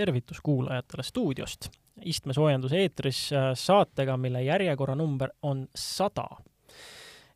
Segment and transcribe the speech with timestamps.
[0.00, 1.70] tervitus kuulajatele stuudiost.
[2.00, 6.28] istmesoojenduse eetris äh, saatega, mille järjekorranumber on sada.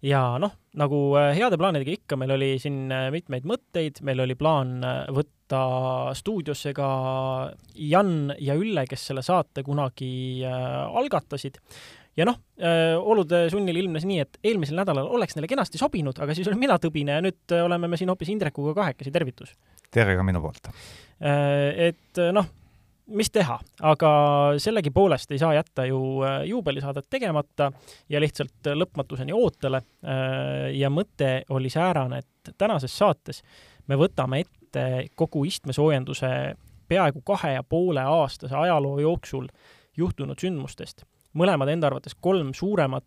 [0.03, 4.37] ja noh, nagu äh, heade plaanidega ikka, meil oli siin äh, mitmeid mõtteid, meil oli
[4.41, 4.79] plaan
[5.13, 5.61] võtta
[6.17, 6.89] stuudiosse ka
[7.77, 11.61] Jan ja Ülle, kes selle saate kunagi algatasid
[12.17, 12.39] ja noh,
[13.05, 16.81] olude sunnil ilmnes nii, et eelmisel nädalal oleks neile kenasti sobinud, aga siis olin mina
[16.81, 19.53] tõbine ja nüüd oleme me siin hoopis Indrekuga kahekesi, tervitus!
[19.95, 20.69] Tere ka minu poolt!
[21.23, 22.49] Äh, et äh, noh,
[23.15, 24.11] mis teha, aga
[24.63, 27.71] sellegipoolest ei saa jätta ju äh, juubelisaadet tegemata
[28.11, 29.83] ja lihtsalt lõpmatuseni ootele.
[30.75, 33.43] ja mõte oli säärane, et tänases saates
[33.89, 34.85] me võtame ette
[35.17, 36.29] kogu istmesoojenduse
[36.89, 39.49] peaaegu kahe ja poole aastase ajaloo jooksul
[39.97, 41.05] juhtunud sündmustest.
[41.35, 43.05] mõlemad enda arvates kolm suuremat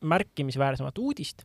[0.00, 1.42] märkimisväärsemat uudist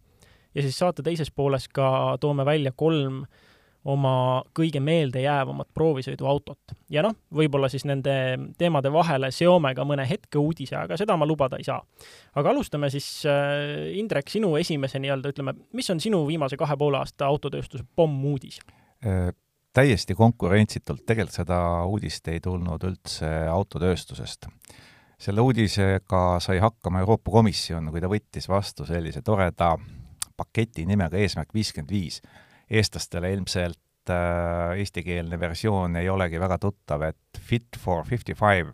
[0.55, 3.48] ja siis saate teises pooles ka toome välja kolm äh,
[3.87, 6.75] oma kõige meeldejäävamat proovisõiduautot.
[6.89, 8.13] ja noh, võib-olla siis nende
[8.57, 11.79] teemade vahele seome ka mõne hetkeuudise, aga seda ma lubada ei saa.
[12.35, 16.99] aga alustame siis äh,, Indrek, sinu esimese nii-öelda, ütleme, mis on sinu viimase kahe poole
[16.99, 18.59] aasta autotööstuse pommuudis
[19.05, 19.31] äh,?
[19.73, 24.47] täiesti konkurentsitult, tegelikult seda uudist ei tulnud üldse autotööstusest.
[25.19, 29.77] selle uudisega sai hakkama Euroopa Komisjon, kui ta võttis vastu sellise toreda
[30.37, 32.21] paketi nimega Eesmärk viiskümmend viis
[32.69, 38.73] eestlastele ilmselt äh, eestikeelne versioon ei olegi väga tuttav, et Fit for fifty five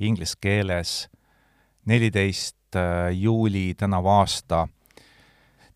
[0.00, 1.08] inglise keeles
[1.86, 4.66] neliteist äh, juuli tänavu aasta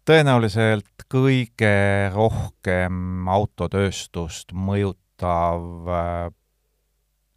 [0.08, 6.30] tõenäoliselt kõige rohkem autotööstust mõjutav äh,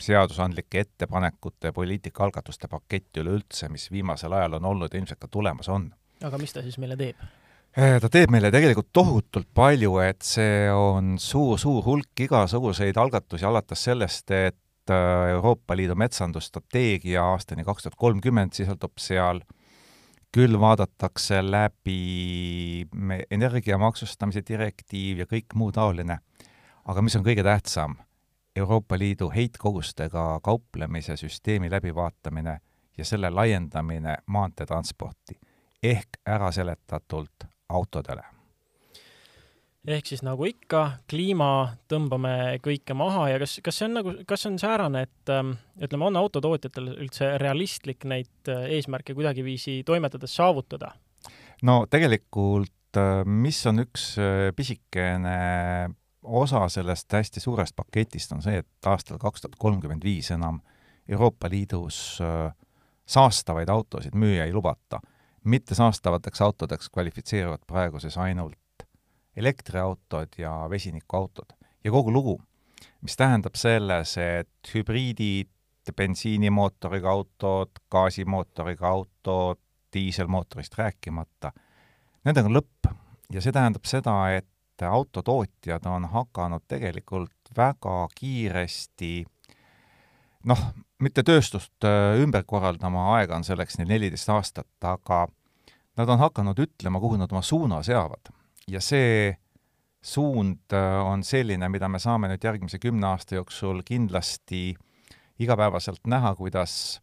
[0.01, 5.69] seadusandlike ettepanekute ja poliitikaalgatuste pakett üleüldse, mis viimasel ajal on olnud ja ilmselt ka tulemas
[5.69, 5.91] on.
[6.23, 7.19] aga mis ta siis meile teeb?
[7.71, 13.85] Äh, ta teeb meile tegelikult tohutult palju, et see on suur-suur hulk igasuguseid algatusi, alates
[13.87, 19.39] sellest, et äh, Euroopa Liidu metsandusstrateegia aastani kaks tuhat kolmkümmend sisaldub seal,
[20.35, 22.83] küll vaadatakse läbi
[23.31, 26.19] energia maksustamise direktiiv ja kõik muu taoline.
[26.83, 27.95] aga mis on kõige tähtsam,
[28.55, 32.59] Euroopa Liidu heitkogustega kauplemise süsteemi läbivaatamine
[32.97, 35.39] ja selle laiendamine maanteetransporti.
[35.83, 38.23] Ehk äraseletatult autodele.
[39.87, 44.43] ehk siis nagu ikka, kliima tõmbame kõike maha ja kas, kas see on nagu, kas
[44.43, 50.35] see on säärane, et ähm, ütleme, on autotootjatel üldse realistlik neid äh, eesmärke kuidagiviisi toimetades
[50.37, 50.93] saavutada?
[51.65, 55.89] no tegelikult, äh, mis on üks äh, pisikene
[56.21, 60.61] osa sellest hästi suurest paketist, on see, et aastal kaks tuhat kolmkümmend viis enam
[61.09, 62.21] Euroopa Liidus
[63.09, 65.01] saastavaid autosid müüa ei lubata
[65.43, 68.57] mittesaastavateks autodeks kvalifitseeruvad praeguses ainult
[69.35, 71.53] elektriautod ja vesinikuautod.
[71.83, 72.41] ja kogu lugu,
[73.01, 75.49] mis tähendab selles, et hübriidid,
[75.95, 79.59] bensiinimootoriga autod, gaasimootoriga autod,
[79.93, 81.51] diiselmootorist rääkimata,
[82.23, 82.91] nendega on lõpp
[83.33, 84.47] ja see tähendab seda, et
[84.81, 89.25] autotootjad on hakanud tegelikult väga kiiresti
[90.49, 90.61] noh,
[91.01, 95.25] mitte tööstust äh, ümber korraldama, aega on selleks neil neliteist aastat, aga
[95.99, 98.31] nad on hakanud ütlema, kuhu nad oma suuna seavad.
[98.69, 99.35] ja see
[100.01, 104.75] suund äh, on selline, mida me saame nüüd järgmise kümne aasta jooksul kindlasti
[105.41, 107.01] igapäevaselt näha, kuidas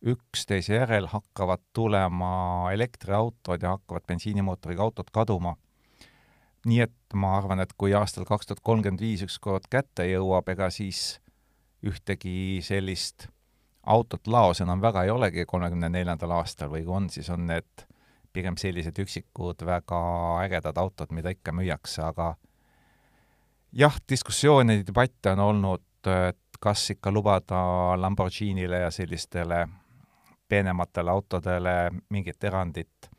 [0.00, 5.56] üksteise järel hakkavad tulema elektriautod ja hakkavad bensiinimootoriga autod kaduma.
[6.66, 10.68] nii et ma arvan, et kui aastal kaks tuhat kolmkümmend viis ükskord kätte jõuab, ega
[10.70, 11.20] siis
[11.86, 13.28] ühtegi sellist
[13.86, 17.86] autot laos enam väga ei olegi kolmekümne neljandal aastal või kui on, siis on need
[18.32, 20.00] pigem sellised üksikud väga
[20.44, 22.34] ägedad autod, mida ikka müüakse, aga
[23.72, 27.60] jah, diskussioone ja debatte on olnud, et kas ikka lubada
[27.98, 29.64] Lamborghinile ja sellistele
[30.48, 31.74] peenematele autodele
[32.10, 33.10] mingit erandit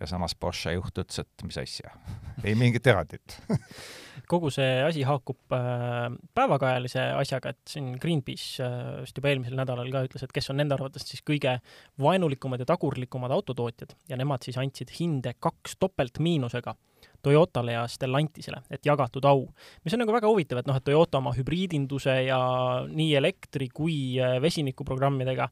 [0.00, 1.96] ja samas Porsche juht ütles, et mis asja,
[2.46, 3.38] ei mingit erandit
[4.30, 9.90] kogu see asi haakub äh, päevakajalise asjaga, et siin Greenpeace äh, vist juba eelmisel nädalal
[9.92, 11.58] ka ütles, et kes on nende arvates siis kõige
[12.02, 16.76] vaenulikumad ja tagurlikumad autotootjad ja nemad siis andsid hinde kaks topeltmiinusega
[17.22, 19.46] Toyotale ja Stellantisele, et jagatud au.
[19.84, 22.42] mis on nagu väga huvitav, et noh, et Toyota oma hübriidinduse ja
[22.88, 25.48] nii elektri kui äh, vesinikuprogrammidega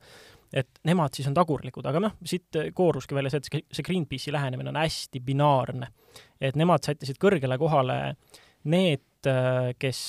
[0.51, 4.73] et nemad siis on tagurlikud, aga noh, siit kooruski välja see, et see Greenpeace'i lähenemine
[4.73, 5.91] on hästi binaarne.
[6.41, 8.17] et nemad sättisid kõrgele kohale
[8.65, 9.29] need,
[9.79, 10.01] kes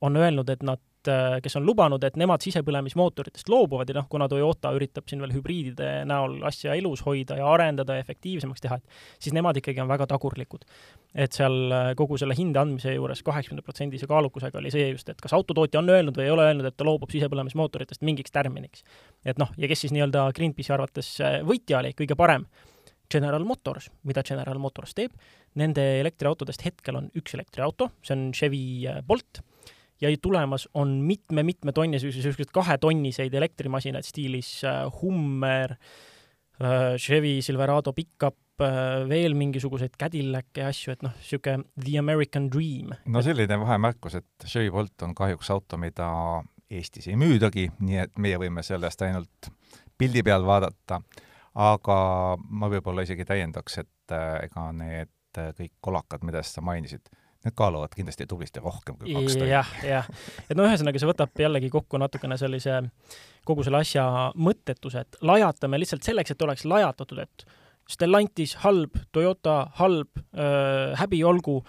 [0.00, 4.28] on öelnud, et nad äh, kes on lubanud, et nemad sisepõlemismootoritest loobuvad ja noh, kuna
[4.28, 9.24] Toyota üritab siin veel hübriidide näol asja elus hoida ja arendada ja efektiivsemaks teha, et
[9.24, 10.66] siis nemad ikkagi on väga tagurlikud.
[11.14, 15.20] et seal äh, kogu selle hinde andmise juures kaheksakümne protsendise kaalukusega oli see just, et
[15.22, 18.84] kas autotootja on öelnud või ei ole öelnud, et ta loobub sisepõlemismootoritest mingiks tärminiks.
[19.24, 22.46] et noh, ja kes siis nii-öelda Greenpeace'i arvates äh, võitja oli, kõige parem
[23.10, 25.12] General Motors, mida General Motors teeb,
[25.56, 28.62] nende elektriautodest hetkel on üks elektriauto, see on Chevy
[29.06, 29.42] Bolt
[30.00, 35.76] ja tulemas on mitme-mitme tonnise, niisuguseid kahetonniseid elektrimasinaid stiilis äh, Hummer,
[36.60, 42.50] äh, Chevy Silverado pickup, äh, veel mingisuguseid Cadillac'e ja asju, et noh, niisugune the American
[42.52, 42.92] dream.
[43.06, 46.10] no selline vahemärkus, et Chevy Bolt on kahjuks auto, mida
[46.70, 49.52] Eestis ei müüdagi, nii et meie võime sellest ainult
[49.96, 51.00] pildi peal vaadata,
[51.62, 51.98] aga
[52.36, 55.12] ma võib-olla isegi täiendaks, et ega need
[55.56, 57.06] kõik kolakad, mida sa mainisid,
[57.46, 59.50] need kaaluvad kindlasti tublisti rohkem kui kaks tonni.
[59.52, 60.08] jah, jah.
[60.48, 62.80] et no ühesõnaga, see võtab jällegi kokku natukene sellise
[63.46, 67.46] kogu selle asja mõttetuse, et lajatame lihtsalt selleks, et oleks lajatatud, et
[67.86, 71.60] Stellantis halb, Toyota halb äh,, häbi olgu,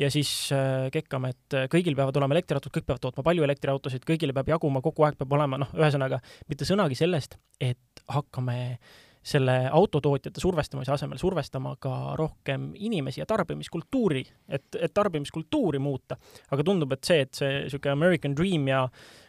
[0.00, 4.32] ja siis äh, kekkame, et kõigil peavad olema elektriautod, kõik peavad tootma palju elektriautosid, kõigile
[4.36, 8.96] peab jaguma, kogu aeg peab olema, noh, ühesõnaga mitte sõnagi sellest, et hakkame äh,
[9.26, 16.16] selle autotootjate survestamise asemel survestama ka rohkem inimesi ja tarbimiskultuuri, et, et tarbimiskultuuri muuta.
[16.50, 18.86] aga tundub, et see, et see niisugune American Dream ja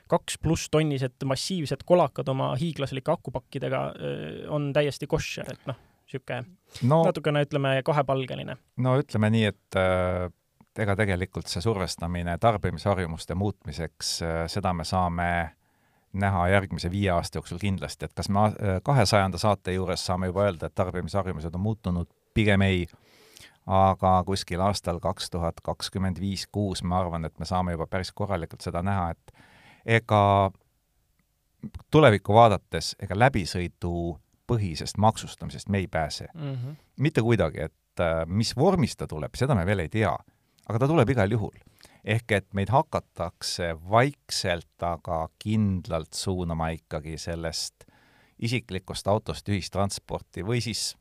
[0.07, 3.83] kaks pluss tonnised massiivsed kolakad oma hiiglaslike akupakkidega
[4.53, 6.43] on täiesti koššer, et noh, niisugune
[6.87, 8.57] no, natukene, ütleme, kahepalgeline.
[8.83, 10.27] no ütleme nii, et äh,
[10.77, 15.29] ega tegelikult see survestamine tarbimisharjumuste muutmiseks äh,, seda me saame
[16.19, 18.39] näha järgmise viie aasta jooksul kindlasti, et kas me
[18.83, 22.85] kahesajanda saate juures saame juba öelda, et tarbimisharjumused on muutunud, pigem ei,
[23.67, 28.11] aga kuskil aastal kaks tuhat kakskümmend viis, kuus ma arvan, et me saame juba päris
[28.15, 29.33] korralikult seda näha, et
[29.99, 30.21] ega
[31.91, 36.53] tulevikku vaadates, ega läbisõidupõhisest maksustamisest me ei pääse mm.
[36.53, 36.75] -hmm.
[36.97, 40.15] mitte kuidagi, et äh, mis vormis ta tuleb, seda me veel ei tea,
[40.67, 41.55] aga ta tuleb igal juhul
[42.07, 47.87] ehk et meid hakatakse vaikselt, aga kindlalt suunama ikkagi sellest
[48.39, 50.91] isiklikust autost ühistransporti või siis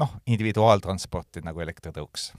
[0.00, 2.30] noh, individuaaltransporti nagu elektritõuks.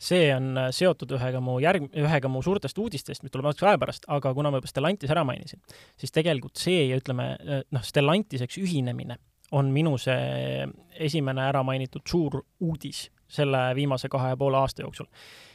[0.00, 3.80] see on äh, seotud ühega mu järg-, ühega mu suurtest uudistest, mis tuleb natukese aja
[3.80, 5.60] pärast, aga kuna ma juba Stellantis ära mainisin,
[6.00, 9.18] siis tegelikult see ja ütleme, äh, noh, Stellantiseks ühinemine
[9.52, 15.08] on minu see esimene ära mainitud suur uudis selle viimase kahe ja poole aasta jooksul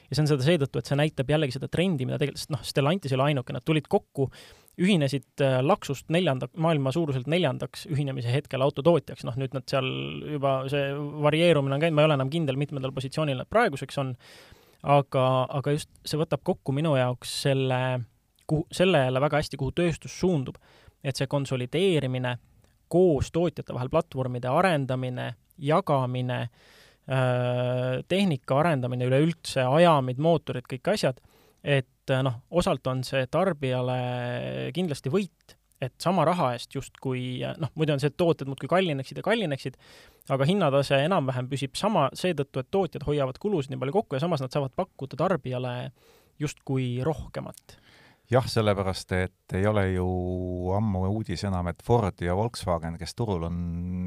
[0.09, 2.61] ja see on seda seetõttu, et see näitab jällegi seda trendi, mida tegelikult, sest noh,
[2.65, 4.29] Stellantis ei ole ainuke, nad tulid kokku,
[4.81, 9.87] ühinesid äh, Laksust neljanda, maailma suuruselt neljandaks ühinemise hetkel autotootjaks, noh nüüd nad seal
[10.35, 10.89] juba, see
[11.25, 14.13] varieerumine on käinud, ma ei ole enam kindel, mitmendal positsioonil nad praeguseks on,
[14.95, 15.25] aga,
[15.61, 17.81] aga just see võtab kokku minu jaoks selle,
[18.49, 20.59] kuhu, selle jälle väga hästi, kuhu tööstus suundub.
[21.05, 22.31] et see konsolideerimine,
[22.89, 26.73] koos tootjate vahel platvormide arendamine, jagamine äh,,
[27.05, 31.19] tehnika arendamine üleüldse, ajamid, mootorid, kõik asjad,
[31.65, 37.71] et äh, noh, osalt on see tarbijale kindlasti võit, et sama raha eest justkui noh,
[37.75, 39.79] muidu on see, et tooted muudkui kallineksid ja kallineksid,
[40.33, 44.43] aga hinnatase enam-vähem püsib sama seetõttu, et tootjad hoiavad kulusid nii palju kokku ja samas
[44.45, 45.75] nad saavad pakkuda tarbijale
[46.39, 47.79] justkui rohkemat.
[48.31, 50.05] Jah, sellepärast et ei ole ju
[50.73, 53.59] ammu uudis enam, et Ford ja Volkswagen, kes turul on,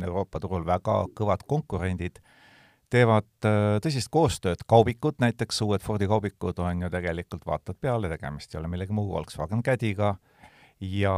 [0.03, 2.19] Euroopa turul väga kõvad konkurendid,
[2.91, 8.55] teevad äh, tõsist koostööd, kaubikud näiteks, uued Fordi kaubikud on ju tegelikult, vaatad peale, tegemist
[8.55, 10.15] ei ole millegi muu Volkswagen Caddy'ga.
[10.81, 11.15] Ja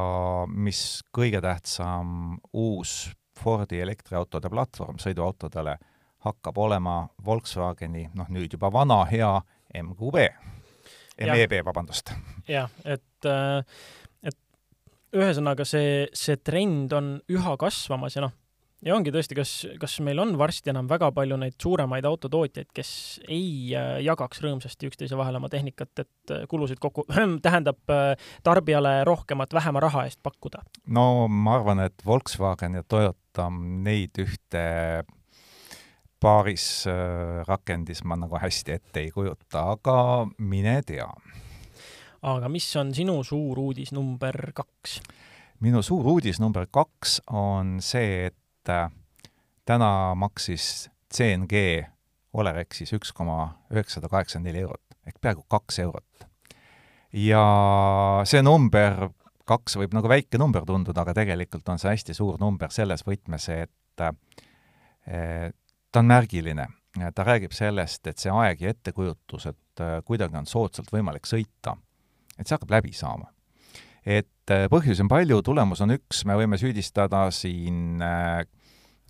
[0.49, 3.11] mis kõige tähtsam, uus
[3.41, 5.77] Fordi elektriautode platvorm sõiduautodele
[6.25, 9.31] hakkab olema Volkswageni, noh nüüd juba vana hea
[9.81, 10.27] MQB,
[11.21, 12.13] MEB, vabandust.
[12.49, 13.65] jah, et äh,
[14.23, 14.37] et
[15.17, 18.37] ühesõnaga see, see trend on üha kasvamas ja noh,
[18.85, 22.93] ja ongi tõesti, kas, kas meil on varsti enam väga palju neid suuremaid autotootjaid, kes
[23.29, 27.05] ei äh, jagaks rõõmsasti üksteise vahel oma tehnikat, et äh, kulusid kokku,
[27.47, 28.15] tähendab äh,
[28.47, 30.65] tarbijale rohkemat vähema raha eest pakkuda?
[30.89, 34.65] no ma arvan, et Volkswagen ja Toyota neid ühte
[36.21, 36.85] paaris
[37.49, 41.09] rakendis ma nagu hästi ette ei kujuta, aga mine tea.
[42.21, 45.01] aga mis on sinu suur uudis number kaks?
[45.61, 48.40] minu suur uudis number kaks on see, et
[48.71, 48.91] et äh,
[49.67, 51.85] täna maksis CNG
[52.33, 56.27] Olerexis üks koma üheksasada kaheksakümmend neli eurot ehk peaaegu kaks eurot.
[57.13, 57.43] ja
[58.25, 59.09] see number,
[59.49, 63.49] kaks võib nagu väike number tunduda, aga tegelikult on see hästi suur number selles võtmes,
[63.51, 65.51] et äh,
[65.91, 66.69] ta on märgiline.
[67.15, 71.75] ta räägib sellest, et see aeg ja ettekujutus, et äh, kuidagi on soodsalt võimalik sõita,
[72.39, 73.31] et see hakkab läbi saama
[74.07, 78.01] et põhjusi on palju, tulemus on üks, me võime süüdistada siin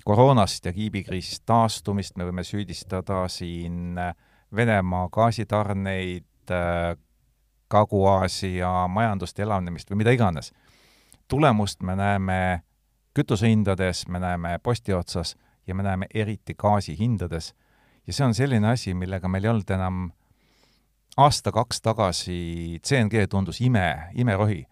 [0.05, 4.15] koroonast ja kiibikriisist taastumist, me võime süüdistada siin äh,
[4.57, 6.27] Venemaa gaasitarneid,
[7.71, 10.53] Kagu-Aasia majanduste elavnemist või mida iganes.
[11.29, 12.63] tulemust me näeme
[13.15, 17.55] kütusehindades, me näeme posti otsas ja me näeme eriti gaasi hindades.
[18.07, 20.11] ja see on selline asi, millega meil ei olnud enam
[21.17, 24.65] aasta-kaks tagasi, CNG tundus ime, imerohi.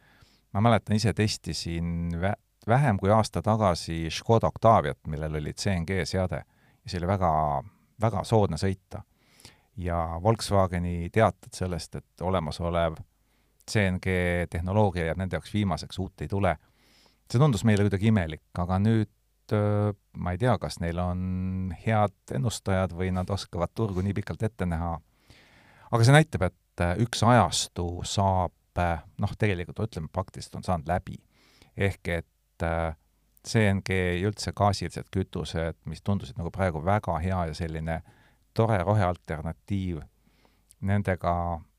[0.53, 2.11] ma mäletan, ise testisin
[2.69, 6.43] vähem kui aasta tagasi Škoda Octaviat, millel oli CNG seade.
[6.85, 7.31] Ja see oli väga,
[8.01, 9.03] väga soodne sõita.
[9.79, 12.99] Ja Volkswageni teated sellest, et olemasolev
[13.71, 14.17] CNG
[14.51, 16.57] tehnoloogia jääb nende jaoks viimaseks, uut ei tule,
[17.31, 19.13] see tundus meile kuidagi imelik, aga nüüd
[19.53, 21.21] ma ei tea, kas neil on
[21.87, 24.97] head ennustajad või nad oskavad turgu nii pikalt ette näha,
[25.89, 28.53] aga see näitab, et üks ajastu saab
[29.19, 31.17] noh, tegelikult ütleme, praktiliselt on saanud läbi.
[31.77, 32.27] ehk et
[33.49, 38.15] CNG ja üldse gaasilised kütused, mis tundusid nagu praegu väga hea ja selline äh,
[38.59, 40.03] tore rohealternatiiv,
[40.89, 41.33] nendega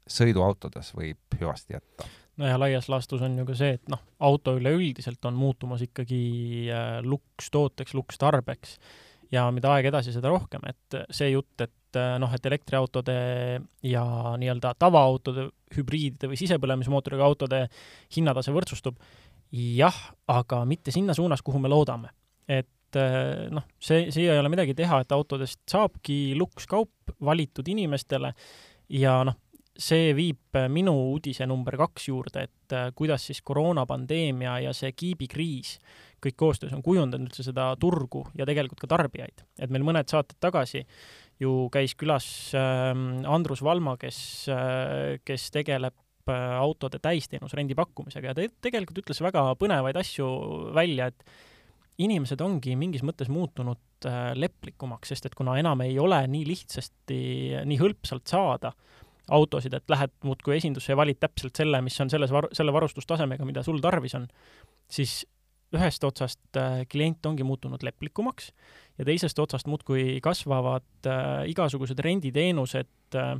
[0.09, 2.07] sõiduautodes võib hüvasti jätta.
[2.39, 6.23] no ja laias laastus on ju ka see, et noh, auto üleüldiselt on muutumas ikkagi
[6.71, 8.77] äh, lukstooteks, lukstarbeks
[9.35, 13.17] ja mida aeg edasi, seda rohkem, et see jutt, et äh, noh, et elektriautode
[13.85, 14.05] ja
[14.39, 17.65] nii-öelda tavaautode, hübriidide või sisepõlemismootoriga autode
[18.15, 18.97] hinnatase võrdsustub,
[19.51, 19.97] jah,
[20.29, 22.13] aga mitte sinna suunas, kuhu me loodame.
[22.49, 28.31] et eh, noh, see, siia ei ole midagi teha, et autodest saabki lukskaup valitud inimestele
[28.97, 29.37] ja noh,
[29.79, 35.77] see viib minu uudise number kaks juurde, et eh, kuidas siis koroonapandeemia ja see kiibikriis
[36.19, 39.45] kõik koostöös on kujundanud üldse seda turgu ja tegelikult ka tarbijaid.
[39.61, 40.83] et meil mõned saated tagasi
[41.39, 42.25] ju käis külas
[42.57, 42.91] äh,
[43.29, 44.49] Andrus Valma, kes
[45.25, 45.95] kes tegeleb
[46.33, 50.27] autode täisteenuse rendi pakkumisega ja ta tegelikult ütles väga põnevaid asju
[50.75, 51.23] välja, et
[51.99, 57.19] inimesed ongi mingis mõttes muutunud äh, leplikumaks, sest et kuna enam ei ole nii lihtsasti,
[57.67, 58.73] nii hõlpsalt saada
[59.29, 63.45] autosid, et lähed muudkui esindusse ja valid täpselt selle, mis on selles var-, selle varustustasemega,
[63.45, 64.25] mida sul tarvis on,
[64.89, 65.21] siis
[65.75, 68.49] ühest otsast äh, klient ongi muutunud leplikumaks
[68.97, 73.35] ja teisest otsast muudkui kasvavad äh, igasugused renditeenused äh,,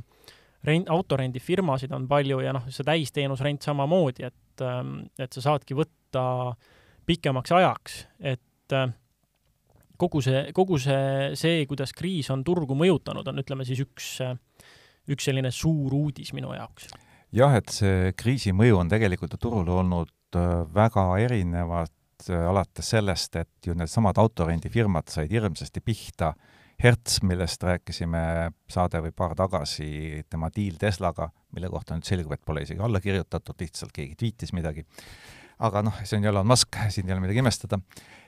[0.66, 4.82] rent-, autorendifirmasid on palju ja noh, see täisteenusrent samamoodi, et äh,,
[5.18, 6.24] et sa saadki võtta
[7.10, 8.90] pikemaks ajaks, et äh,
[10.00, 14.36] kogu see, kogu see, see, kuidas kriis on turgu mõjutanud, on ütleme siis üks, äh,
[15.10, 16.90] üks selline suur uudis minu jaoks.
[17.36, 21.96] jah, et see kriisi mõju on tegelikult ju turul olnud äh, väga erinevad,
[22.28, 26.34] alates sellest, et ju needsamad autorendifirmad said hirmsasti pihta,
[26.80, 28.20] Hertz, millest rääkisime
[28.70, 33.02] saade või paar tagasi, tema diil Teslaga, mille kohta nüüd selgub, et pole isegi alla
[33.04, 34.86] kirjutatud, lihtsalt keegi tweetis midagi
[35.60, 37.78] aga noh, see on Elon Musk, siin ei ole midagi imestada.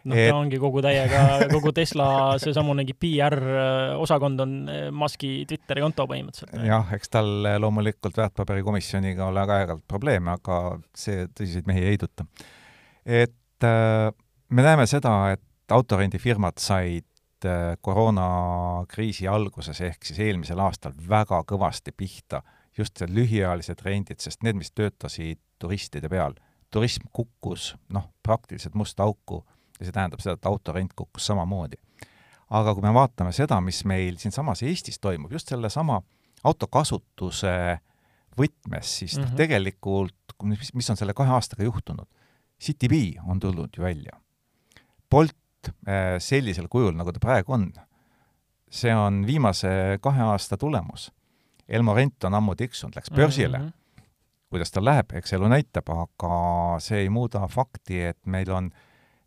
[0.05, 1.23] noh et..., ta ongi kogu täiega,
[1.55, 2.09] kogu Tesla
[2.43, 6.67] seesamunegi PR-osakond on eh, Muski Twitteri konto põhimõtteliselt.
[6.69, 7.31] jah, eks tal
[7.63, 10.59] loomulikult väärtpaberikomisjoniga ole aeg-ajalt probleeme, aga
[10.97, 12.29] see tõsiseid mehi ei heiduta.
[13.07, 14.11] et äh,
[14.53, 17.09] me näeme seda, et autorendifirmad said
[17.49, 22.43] äh, koroonakriisi alguses ehk siis eelmisel aastal väga kõvasti pihta
[22.79, 26.35] just need lühiajalised rendid, sest need, mis töötasid turistide peal
[26.73, 29.43] turism kukkus noh, praktiliselt musta auku
[29.79, 31.77] ja see tähendab seda, et autorent kukkus samamoodi.
[32.51, 36.01] aga kui me vaatame seda, mis meil siinsamas Eestis toimub, just sellesama
[36.45, 37.55] autokasutuse
[38.39, 42.09] võtmes, siis noh mm -hmm., tegelikult mis, mis on selle kahe aastaga juhtunud?
[42.63, 44.21] CityBee on tulnud ju välja.
[45.11, 45.37] Bolt
[45.69, 47.69] äh, sellisel kujul, nagu ta praegu on,
[48.73, 51.11] see on viimase kahe aasta tulemus.
[51.69, 53.65] Elmo Rent on ammu tiksunud, läks börsile mm.
[53.65, 53.79] -hmm
[54.53, 56.35] kuidas tal läheb, eks elu näitab, aga
[56.85, 58.69] see ei muuda fakti, et meil on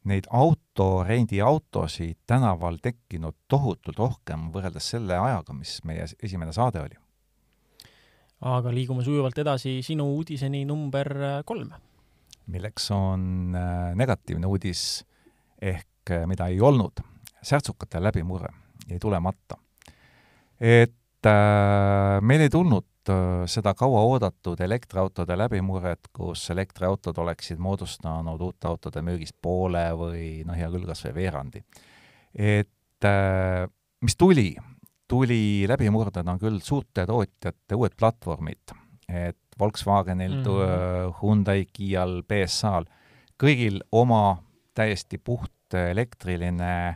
[0.05, 7.01] neid autorendiautosid tänaval tekkinud tohutult rohkem võrreldes selle ajaga, mis meie esimene saade oli.
[8.45, 11.09] aga liigume sujuvalt edasi sinu uudiseni number
[11.45, 11.73] kolm.
[12.45, 15.05] milleks on äh, negatiivne uudis
[15.61, 17.01] ehk äh, mida ei olnud,
[17.41, 18.53] särtsukate läbimurre
[18.89, 19.57] jäi tulemata.
[20.59, 28.67] et äh, meil ei tulnud Äh, seda kauaoodatud elektriautode läbimurret, kus elektriautod oleksid moodustanud uute
[28.67, 31.61] autode müügist poole või noh, hea küll, kas või veerandi.
[32.33, 33.67] et äh,
[34.01, 34.55] mis tuli,
[35.07, 38.73] tuli läbimurded on küll suurte tootjate uued platvormid,
[39.07, 41.13] et Volkswagenil mm, -hmm.
[41.21, 42.89] Hyundai, Kial, BSA-l,
[43.37, 44.41] kõigil oma
[44.73, 45.51] täiesti puht
[45.91, 46.95] elektriline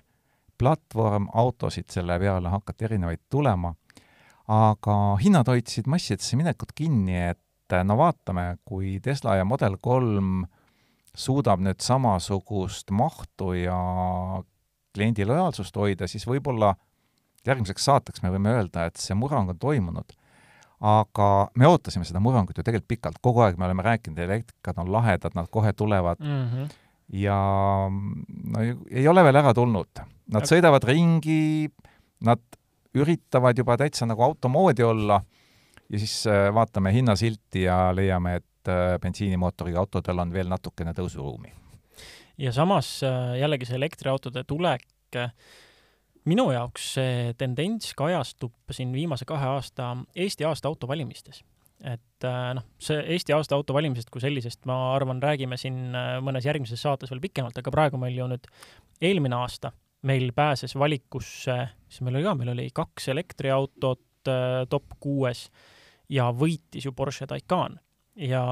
[0.59, 3.73] platvorm, autosid selle peale hakati erinevaid tulema
[4.49, 10.43] aga hinnad hoidsid massidesse minekut kinni, et no vaatame, kui Tesla ja Model kolm
[11.13, 13.77] suudab nüüd samasugust mahtu ja
[14.95, 16.73] kliendi lojaalsust hoida, siis võib-olla
[17.45, 20.17] järgmiseks saateks me võime öelda, et see murrang on toimunud.
[20.79, 24.91] aga me ootasime seda murrangut ju tegelikult pikalt, kogu aeg me oleme rääkinud, elektrikad on
[24.91, 26.45] lahedad, nad kohe tulevad mm.
[26.47, 26.69] -hmm.
[27.13, 27.37] Ja
[27.89, 30.01] no ei ole veel ära tulnud.
[30.33, 31.69] Nad sõidavad ringi,
[32.25, 32.41] nad
[32.97, 35.19] üritavad juba täitsa nagu auto moodi olla
[35.89, 41.53] ja siis äh, vaatame hinnasilti ja leiame, et äh, bensiinimootoriga autodel on veel natukene tõusuruumi.
[42.37, 44.85] ja samas äh, jällegi see elektriautode tulek
[46.29, 51.43] minu jaoks see tendents kajastub siin viimase kahe aasta Eesti aasta autovalimistes.
[51.79, 56.47] Et äh, noh, see Eesti aasta autovalimisest kui sellisest, ma arvan, räägime siin äh, mõnes
[56.47, 58.49] järgmises saates veel pikemalt, aga praegu meil ju nüüd
[59.01, 59.71] eelmine aasta
[60.07, 61.57] meil pääses valikusse,
[61.89, 65.47] siis meil oli ka, meil oli kaks elektriautot äh, top kuues
[66.09, 67.79] ja võitis ju Porsche Taycan.
[68.15, 68.43] ja,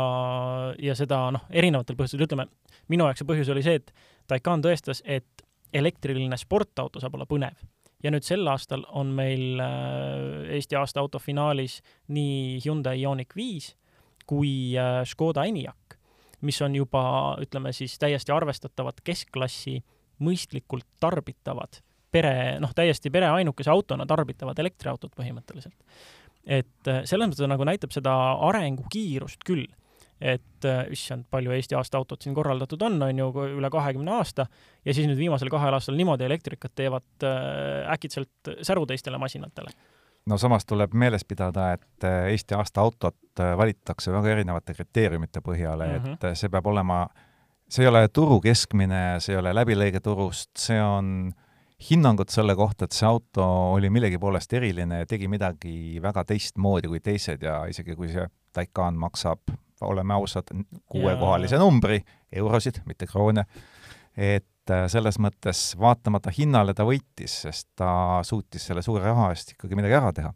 [0.79, 2.48] ja seda noh, erinevatel põhjustel, ütleme,
[2.88, 3.91] minu jaoks see põhjus oli see, et
[4.27, 5.43] Taycan tõestas, et
[5.75, 7.60] elektriline sportauto saab olla põnev.
[8.04, 11.80] Ja nüüd sel aastal on meil äh, Eesti aasta auto finaalis
[12.13, 13.74] nii Hyundai Ioniq viis
[14.27, 15.98] kui äh, Škoda Enyaq,
[16.46, 17.01] mis on juba,
[17.42, 19.80] ütleme siis täiesti arvestatavad keskklassi,
[20.24, 25.77] mõistlikult tarbitavad pere, noh, täiesti pere ainukese autona tarbitavad elektriautod põhimõtteliselt.
[26.46, 28.13] et äh, selles mõttes ta nagu näitab seda
[28.50, 29.68] arengukiirust küll
[30.22, 34.48] et äh, issand, palju Eesti aasta autot siin korraldatud on, on ju, üle kahekümne aasta,
[34.86, 39.74] ja siis nüüd viimasel kahel aastal niimoodi elektrikat teevad äh, äkitselt säru teistele masinatele.
[40.26, 45.86] no samas tuleb meeles pidada, et äh, Eesti aasta autot valitakse väga erinevate kriteeriumite põhjal
[45.86, 46.18] mm, -hmm.
[46.32, 47.06] et see peab olema,
[47.70, 51.30] see ei ole turu keskmine, see ei ole läbilõige turust, see on
[51.90, 53.46] hinnangud selle kohta, et see auto
[53.76, 58.26] oli millegi poolest eriline ja tegi midagi väga teistmoodi kui teised ja isegi kui see
[58.54, 59.54] Taycan maksab
[59.86, 60.50] oleme ausad,
[60.89, 62.00] kuuekohalise numbri,
[62.31, 63.43] eurosid, mitte kroone,
[64.17, 69.53] et äh, selles mõttes vaatamata hinnale ta võitis, sest ta suutis selle suure raha eest
[69.55, 70.34] ikkagi midagi ära teha,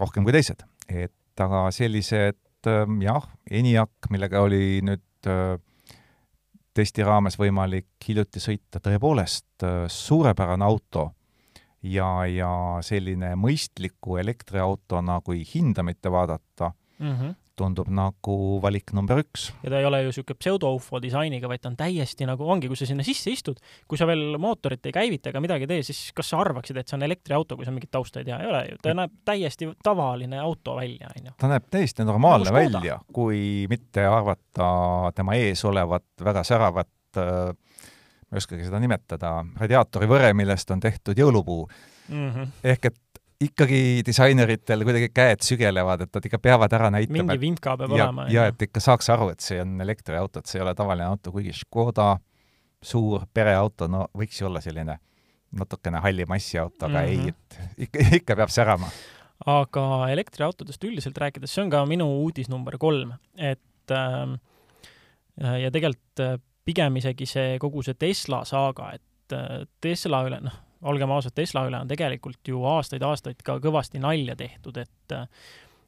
[0.00, 0.64] rohkem kui teised.
[0.88, 5.56] et aga sellised ähm, jah, ENIAC, millega oli nüüd äh,
[6.76, 11.10] testi raames võimalik hiljuti sõita, tõepoolest äh, suurepärane auto
[11.82, 12.50] ja, ja
[12.84, 19.50] selline mõistliku elektriautona, kui hinda mitte vaadata mm, -hmm tundub nagu valik number üks.
[19.64, 22.78] ja ta ei ole ju niisugune pseudo-ufo disainiga, vaid ta on täiesti nagu, ongi, kui
[22.78, 26.10] sa sinna sisse istud, kui sa veel mootorit ei käivita ega midagi ei tee, siis
[26.16, 28.62] kas sa arvaksid, et see on elektriauto, kui sa mingit tausta ei tea, ei ole
[28.70, 31.36] ju, ta näeb täiesti tavaline auto välja, on ju.
[31.40, 33.40] ta näeb täiesti normaalne nagu välja, kui
[33.72, 34.70] mitte arvata
[35.16, 37.54] tema ees olevat väga säravat äh,
[38.26, 41.68] ma ei oskagi seda nimetada, radiaatori võre, millest on tehtud jõulupuu
[42.08, 42.30] mm.
[42.30, 42.48] -hmm.
[42.64, 42.96] ehk et
[43.40, 47.22] ikkagi disaineritel kuidagi käed sügelevad, et nad ikka peavad ära näitama.
[47.22, 48.28] mingi vimka peab ja, olema.
[48.32, 51.32] ja et ikka saaks aru, et see on elektriauto, et see ei ole tavaline auto,
[51.34, 52.14] kuigi Škoda,
[52.82, 54.98] suur pereauto, no võiks ju olla selline
[55.56, 57.10] natukene halli massiauto, aga mm -hmm.
[57.10, 57.28] ei, mhm.
[57.28, 58.90] et ikka, ikka peab särama.
[59.46, 66.20] aga elektriautodest üldiselt rääkides, see on ka minu uudis number kolm, et äh, ja tegelikult
[66.20, 71.34] äh, pigem isegi see kogu see Tesla saaga, et äh, Tesla üle, noh, olgem ausad,
[71.36, 75.24] Tesla üle on tegelikult ju aastaid-aastaid ka kõvasti nalja tehtud, et äh,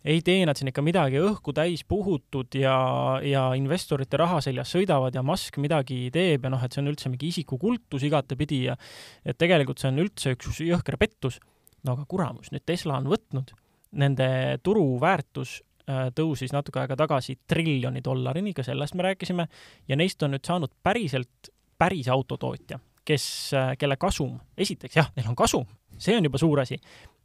[0.05, 2.77] ei tee nad siin ikka midagi õhku täis puhutud ja,
[3.25, 7.13] ja investorite raha seljas sõidavad ja Musk midagi teeb ja noh, et see on üldse
[7.13, 8.77] mingi isikukultus igatepidi ja
[9.25, 11.41] et tegelikult see on üldse üks jõhker pettus.
[11.85, 13.53] no aga kuramus, nüüd Tesla on võtnud,
[13.99, 14.29] nende
[14.67, 19.49] turuväärtus äh, tõusis natuke aega tagasi triljoni dollarini, ka sellest me rääkisime,
[19.89, 25.31] ja neist on nüüd saanud päriselt päris autotootja kes, äh, kelle kasum, esiteks jah, neil
[25.31, 25.69] on kasum,
[25.99, 26.79] see on juba suur asi,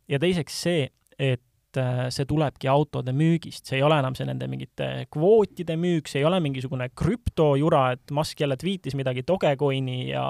[0.09, 0.87] ja teiseks see,
[1.19, 6.11] et äh, see tulebki autode müügist, see ei ole enam see nende mingite kvootide müük,
[6.11, 10.25] see ei ole mingisugune krüptojura, et Musk jälle tweetis midagi Dogecoini ja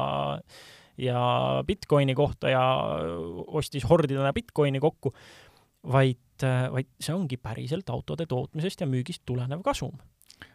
[0.98, 2.64] ja Bitcoini kohta ja
[3.48, 5.14] ostis hordidena Bitcoini kokku,
[5.92, 9.98] vaid, äh, vaid see ongi päriselt autode tootmisest ja müügist tulenev kasum.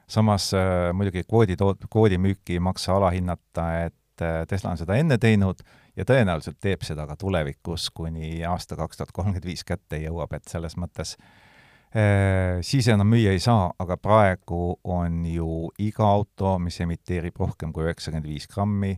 [0.08, 4.96] samas äh, muidugi kvoodi toot-, kvoodimüüki ei maksa alahinnata, et et äh, Tesla on seda
[4.98, 5.62] enne teinud
[5.96, 10.48] ja tõenäoliselt teeb seda ka tulevikus, kuni aasta kaks tuhat kolmkümmend viis kätte jõuab, et
[10.50, 16.80] selles mõttes äh, siis enam müüa ei saa, aga praegu on ju iga auto, mis
[16.84, 18.96] emiteerib rohkem kui üheksakümmend viis grammi,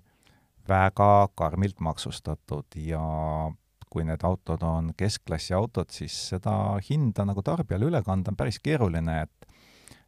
[0.69, 3.03] väga karmilt maksustatud ja
[3.91, 6.53] kui need autod on keskklassi autod, siis seda
[6.87, 9.49] hinda nagu tarbijale üle kanda on päris keeruline, et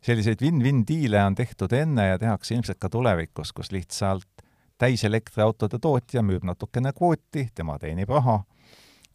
[0.03, 4.42] selliseid win-win diile on tehtud enne ja tehakse ilmselt ka tulevikus, kus lihtsalt
[4.83, 8.41] täiselektriautode tootja müüb natukene kvooti, tema teenib raha,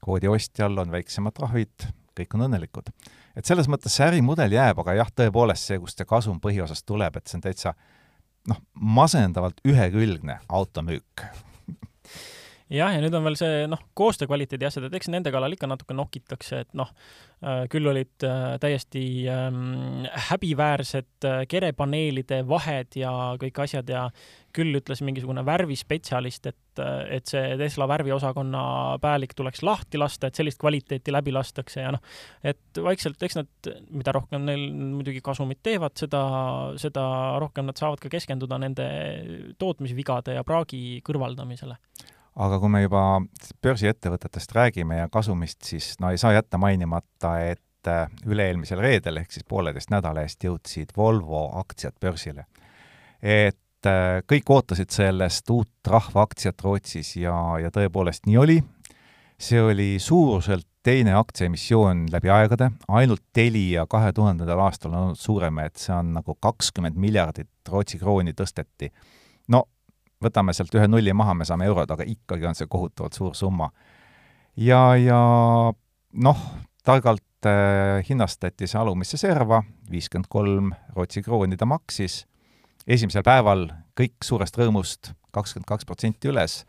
[0.03, 2.93] kvoodi ostjal on väiksemad trahvid, kõik on õnnelikud.
[3.36, 7.17] et selles mõttes see ärimudel jääb, aga jah, tõepoolest see, kust see kasum põhiosas tuleb,
[7.17, 7.75] et see on täitsa
[8.47, 8.63] noh,
[8.97, 11.27] masendavalt ühekülgne automüük
[12.69, 15.69] jah, ja nüüd on veel see noh, koostöö kvaliteedi asjad, et eks nende kallal ikka
[15.69, 16.89] natuke nokitakse, et noh,
[17.43, 24.08] äh, küll olid äh, täiesti ähm, häbiväärsed äh, kerepaneelide vahed ja kõik asjad ja
[24.58, 26.82] küll ütles mingisugune värvispetsialist, et,
[27.13, 28.63] et see Tesla värviosakonna
[29.04, 32.04] päälik tuleks lahti lasta, et sellist kvaliteeti läbi lastakse ja noh,
[32.43, 36.24] et vaikselt, eks nad, mida rohkem neil muidugi kasumit teevad, seda,
[36.82, 37.06] seda
[37.43, 38.88] rohkem nad saavad ka keskenduda nende
[39.62, 41.78] tootmisvigade ja praagi kõrvaldamisele
[42.38, 43.04] aga kui me juba
[43.65, 49.34] börsiettevõtetest räägime ja kasumist, siis no ei saa jätta mainimata, et äh, üle-eelmisel reedel ehk
[49.34, 52.46] siis pooleteist nädala eest jõudsid Volvo aktsiad börsile.
[53.22, 53.58] et
[54.28, 58.58] kõik ootasid sellest uut rahvaaktsiat Rootsis ja, ja tõepoolest nii oli.
[59.38, 65.60] see oli suuruselt teine aktsiaemissioon läbi aegade, ainult Telia kahe tuhandendal aastal on olnud suurem,
[65.60, 68.90] et see on nagu kakskümmend miljardit Rootsi krooni tõsteti.
[69.48, 69.66] no
[70.24, 73.70] võtame sealt ühe nulli maha, me saame eurod, aga ikkagi on see kohutavalt suur summa.
[74.56, 75.20] ja, ja
[76.13, 76.48] noh,
[76.88, 79.62] targalt äh, hinnastati see alumisse serva,
[79.92, 82.24] viiskümmend kolm Rootsi krooni ta maksis,
[82.88, 86.62] esimesel päeval kõik suurest rõõmust kakskümmend kaks protsenti üles,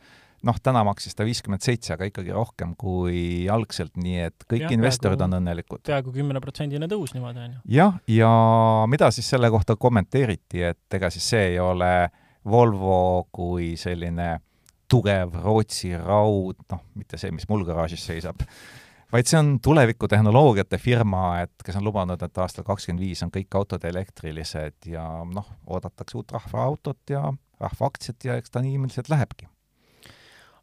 [0.46, 4.72] noh, täna maksis ta viiskümmend seitse, aga ikkagi rohkem kui algselt, nii et kõik ja,
[4.74, 5.82] investorid peaaegu, on õnnelikud.
[5.88, 7.62] peaaegu kümneprotsendine tõus niimoodi, on ju.
[7.78, 8.32] jah, ja
[8.90, 11.92] mida siis selle kohta kommenteeriti, et ega siis see ei ole
[12.48, 14.38] Volvo kui selline
[14.88, 18.40] tugev Rootsi raud, noh, mitte see, mis mul garaažis seisab,
[19.12, 23.58] vaid see on tulevikutehnoloogiate firma, et kes on lubanud, et aastal kakskümmend viis on kõik
[23.60, 27.24] autod elektrilised ja noh, oodatakse uut rahvaautot ja
[27.60, 29.48] rahvaaktsiat ja eks ta nii ilmselt lähebki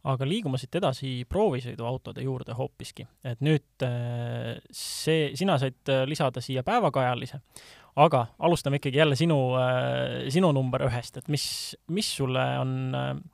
[0.05, 6.43] aga liigume siit edasi proovisõiduautode juurde hoopiski, et nüüd äh, see, sina said äh, lisada
[6.45, 7.39] siia päevakajalise,
[8.01, 11.47] aga alustame ikkagi jälle sinu, äh, sinu number ühest, et mis,
[11.95, 12.75] mis sulle on,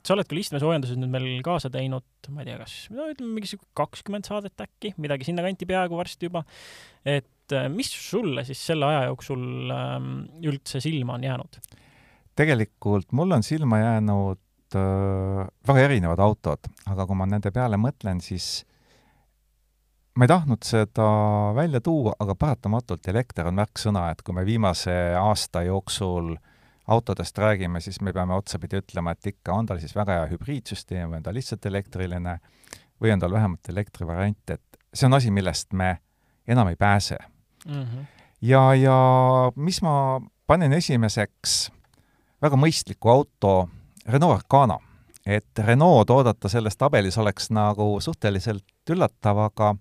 [0.05, 3.71] sa oled küll istmesoojendused nüüd meil kaasa teinud, ma ei tea, kas, no ütleme, mingisugune
[3.77, 6.45] kakskümmend saadet äkki, midagi sinnakanti peaaegu varsti juba,
[7.03, 7.27] et
[7.73, 10.11] mis sulle siis selle aja jooksul ähm,
[10.47, 11.59] üldse silma on jäänud?
[12.39, 14.39] tegelikult mul on silma jäänud
[14.75, 18.65] äh, väga erinevad autod, aga kui ma nende peale mõtlen, siis
[20.15, 21.07] ma ei tahtnud seda
[21.55, 26.35] välja tuua, aga paratamatult elekter on märksõna, et kui me viimase aasta jooksul
[26.91, 31.11] autodest räägime, siis me peame otsapidi ütlema, et ikka, on tal siis väga hea hübriidsüsteem
[31.11, 32.37] või on ta lihtsalt elektriline
[33.01, 35.95] või on tal vähemalt elektrivariant, et see on asi, millest me
[36.47, 37.17] enam ei pääse
[37.65, 37.83] mm.
[37.83, 38.05] -hmm.
[38.41, 38.97] ja, ja
[39.55, 41.71] mis ma panen esimeseks,
[42.41, 43.69] väga mõistliku auto,
[44.07, 44.79] Renault Arcana.
[45.25, 49.75] et Renault oodata selles tabelis oleks nagu suhteliselt üllatav, aga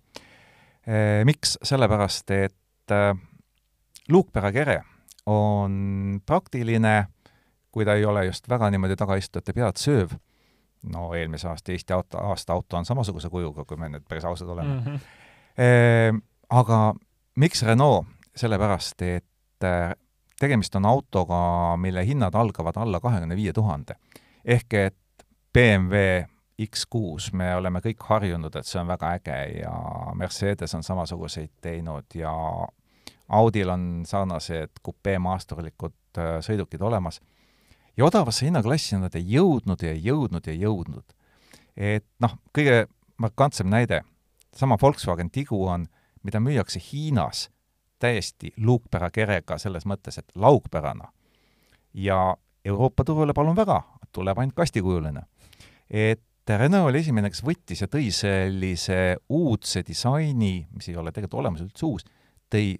[0.87, 1.59] Eh, miks?
[1.63, 3.17] sellepärast, et eh,
[4.09, 4.83] luukpärakere
[5.27, 7.07] on praktiline,
[7.73, 10.17] kui ta ei ole just väga niimoodi tagaistujate pead sööv,
[10.91, 14.49] no eelmise aasta Eesti auto, aasta auto on samasuguse kujuga, kui me nüüd päris ausad
[14.49, 14.87] oleme mm.
[14.87, 15.01] -hmm.
[15.59, 16.13] E,
[16.51, 16.95] aga
[17.37, 18.07] miks Renault?
[18.37, 19.67] sellepärast, et
[20.41, 23.95] tegemist on autoga, mille hinnad algavad alla kahekümne viie tuhande.
[24.45, 24.97] ehk et
[25.53, 26.25] BMW
[26.61, 29.73] X6 me oleme kõik harjunud, et see on väga äge ja
[30.15, 32.33] Mercedes on samasuguseid teinud ja
[33.31, 37.21] Audil on sarnased kupeemaasturlikud äh, sõidukid olemas.
[37.97, 41.15] ja odavasse hinnaklassi nad ei jõudnud ja ei jõudnud ja ei jõudnud.
[41.77, 44.03] et noh, kõige markantsem näide,
[44.55, 45.89] sama Volkswagen Tiguan,
[46.23, 47.51] mida müüakse Hiinas
[48.01, 51.13] täiesti luukpärakerega selles mõttes, et laugpärana.
[51.95, 53.83] ja Euroopa turule palun väga,
[54.13, 55.23] tuleb ainult kastikujuline.
[55.91, 61.39] et Renault oli esimene, kes võttis ja tõi sellise uudse disaini, mis ei ole tegelikult
[61.45, 62.07] olemas üldse uus,
[62.51, 62.75] tõi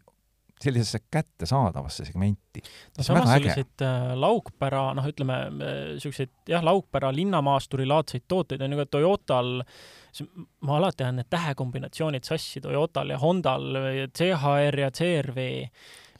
[0.61, 2.63] sellisesse kättesaadavasse segmenti.
[2.99, 8.77] no samas selliseid äh, laukpära, noh, ütleme niisuguseid äh, jah, laukpära linnamaasturi laadseid tooteid on
[8.77, 9.63] ju ka Toyotal,
[10.67, 13.81] ma alati ajan need tähekombinatsioonid sassi Toyotal ja Hondal,
[14.17, 15.47] CHR ja CRV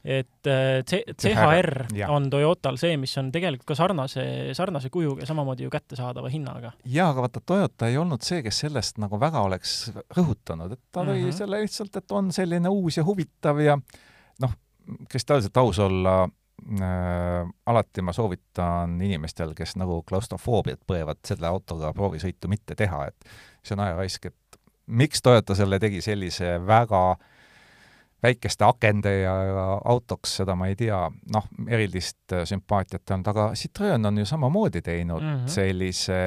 [0.05, 4.25] et äh, C-, CHR on Toyotal see, mis on tegelikult ka sarnase,
[4.57, 6.73] sarnase kujuga ja samamoodi ju kättesaadava hinnaga.
[6.85, 9.75] jaa, aga vaata, Toyota ei olnud see, kes sellest nagu väga oleks
[10.17, 11.37] rõhutanud, et ta tõi mm -hmm.
[11.37, 13.77] selle lihtsalt, et on selline uus ja huvitav ja
[14.41, 14.57] noh,
[15.09, 22.49] kristalliselt aus olla äh,, alati ma soovitan inimestel, kes nagu klaustrofoobiat põevad, selle autoga proovisõitu
[22.49, 23.31] mitte teha, et
[23.65, 27.03] see on ajaraisk, et miks Toyota selle tegi sellise väga
[28.23, 29.35] väikeste akende ja
[29.89, 30.99] autoks, seda ma ei tea,
[31.33, 35.49] noh, erilist äh, sümpaatiat ei olnud, aga Citroen on ju samamoodi teinud mm -hmm.
[35.49, 36.19] sellise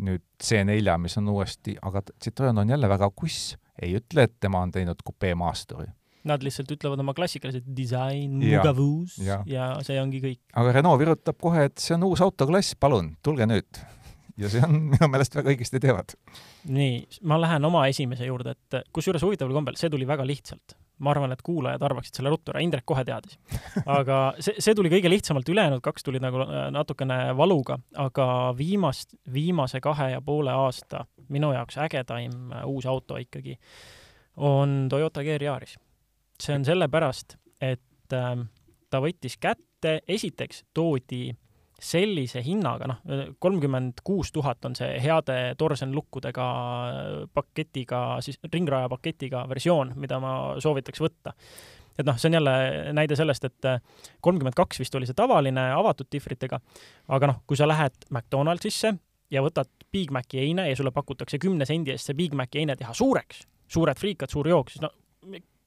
[0.00, 4.60] nüüd C4, mis on uuesti, aga Citroen on jälle väga kuss, ei ütle, et tema
[4.60, 5.86] on teinud kupee maasturi.
[6.24, 9.42] Nad lihtsalt ütlevad oma klassikalised disain, Ja, mugavus ja.
[9.46, 9.70] ja.
[9.76, 10.40] ja see ongi kõik.
[10.52, 13.80] aga Renault virutab kohe, et see on uus autoklass, palun, tulge nüüd.
[14.40, 16.14] Ja see on minu meelest väga õigesti teevad.
[16.68, 20.76] nii, ma lähen oma esimese juurde, et kusjuures huvitaval kombel see tuli väga lihtsalt.
[21.00, 23.38] ma arvan, et kuulajad arvaksid selle ruttu ära, Indrek kohe teadis.
[23.98, 28.26] aga see, see tuli kõige lihtsamalt, ülejäänud kaks tulid nagu äh, natukene valuga, aga
[28.56, 33.56] viimast, viimase kahe ja poole aasta minu jaoks ägedaim äh, uus auto ikkagi
[34.36, 35.78] on Toyota GR Yaris.
[36.40, 41.30] see on sellepärast, et ta võttis kätte, esiteks toodi
[41.80, 43.00] sellise hinnaga, noh,
[43.42, 46.46] kolmkümmend kuus tuhat on see heade Torsen lukkudega
[47.34, 51.34] paketiga, siis ringraja paketiga versioon, mida ma soovitaks võtta.
[51.98, 52.54] et noh, see on jälle
[52.96, 53.68] näide sellest, et
[54.20, 56.60] kolmkümmend kaks vist oli see tavaline avatud dihvritega,
[57.08, 58.94] aga noh, kui sa lähed McDonaldsisse
[59.30, 62.76] ja võtad Big Maci heine ja sulle pakutakse kümne sendi eest see Big Maci heine
[62.76, 64.92] teha suureks, suured friikad, suur jook, siis no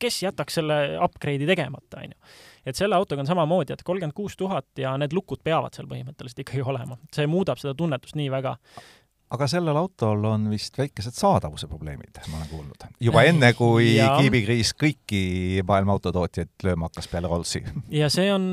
[0.04, 2.34] kes jätaks selle upgrade'i tegemata, onju.
[2.66, 6.44] et selle autoga on samamoodi, et kolmkümmend kuus tuhat ja need lukud peavad seal põhimõtteliselt
[6.46, 7.00] ikkagi olema.
[7.14, 8.58] see muudab seda tunnetust nii väga.
[9.34, 12.88] aga sellel autol on vist väikesed saadavuse probleemid, ma olen kuulnud.
[13.08, 14.18] juba enne, kui Jaa.
[14.22, 15.24] kiibikriis kõiki
[15.68, 17.64] maailma autotootjaid lööma hakkas peale Rollsi.
[17.94, 18.44] ja see on,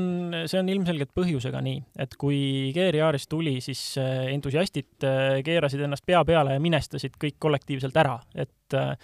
[0.45, 5.83] see on ilmselgelt põhjusega nii, et kui GR Yaris tuli, siis äh, entusiastid äh, keerasid
[5.87, 8.95] ennast pea peale ja minestasid kõik kollektiivselt ära, et äh,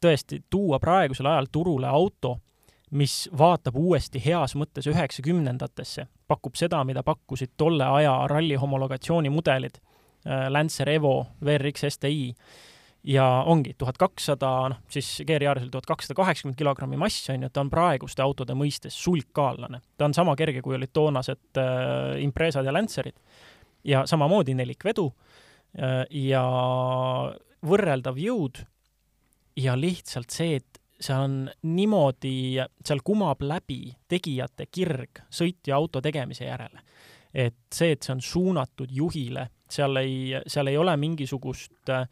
[0.00, 2.38] tõesti tuua praegusel ajal turule auto,
[2.90, 9.78] mis vaatab uuesti heas mõttes üheksakümnendatesse, pakub seda, mida pakkusid tolle aja ralli homologatsiooni mudelid,
[10.48, 12.34] Lancer Evo, VRX STi
[13.08, 17.50] ja ongi tuhat kakssada, noh siis GR Yarisel tuhat kakssada kaheksakümmend kilogrammi massi on ju,
[17.52, 19.80] ta on praeguste autode mõistes sulgkaallane.
[19.96, 23.16] ta on sama kerge, kui olid toonased äh, Imprezad ja Lancerid
[23.84, 25.06] ja samamoodi nelikvedu
[25.78, 26.42] äh, ja
[27.64, 28.64] võrreldav jõud
[29.58, 36.48] ja lihtsalt see, et seal on niimoodi, seal kumab läbi tegijate kirg sõitja auto tegemise
[36.48, 36.82] järele.
[37.34, 42.06] et see, et see on suunatud juhile, seal ei, seal ei ole mingisugust äh,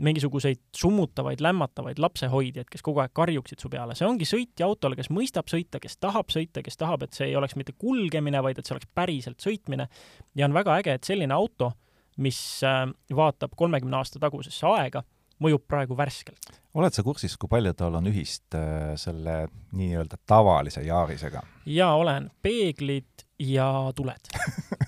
[0.00, 5.10] mingisuguseid summutavaid, lämmatavaid lapsehoidjaid, kes kogu aeg karjuksid su peale, see ongi sõitja autole, kes
[5.12, 8.68] mõistab sõita, kes tahab sõita, kes tahab, et see ei oleks mitte kulgemine, vaid et
[8.68, 9.88] see oleks päriselt sõitmine.
[10.36, 11.72] ja on väga äge, et selline auto,
[12.16, 12.84] mis äh,
[13.16, 15.04] vaatab kolmekümne aasta tagusesse aega,
[15.40, 16.52] mõjub praegu värskelt.
[16.74, 21.42] oled sa kursis, kui palju tal on ühist äh, selle nii-öelda tavalise Yarisega?
[21.66, 24.30] ja olen peeglid ja tuled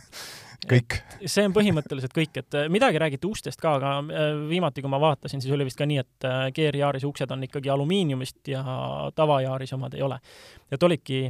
[0.72, 0.98] kõik?
[1.24, 5.00] see on põhimõtteliselt kõik, et äh, midagi räägiti ustest ka, aga äh, viimati, kui ma
[5.02, 8.62] vaatasin, siis oli vist ka nii, et GR Yarise uksed on ikkagi alumiiniumist ja
[9.16, 10.20] tava Yarise omad ei ole.
[10.70, 11.24] et olidki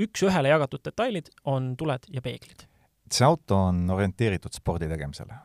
[0.00, 2.66] üks-ühele jagatud detailid on tuled ja peeglid.
[3.12, 5.36] see auto on orienteeritud spordi tegemisele?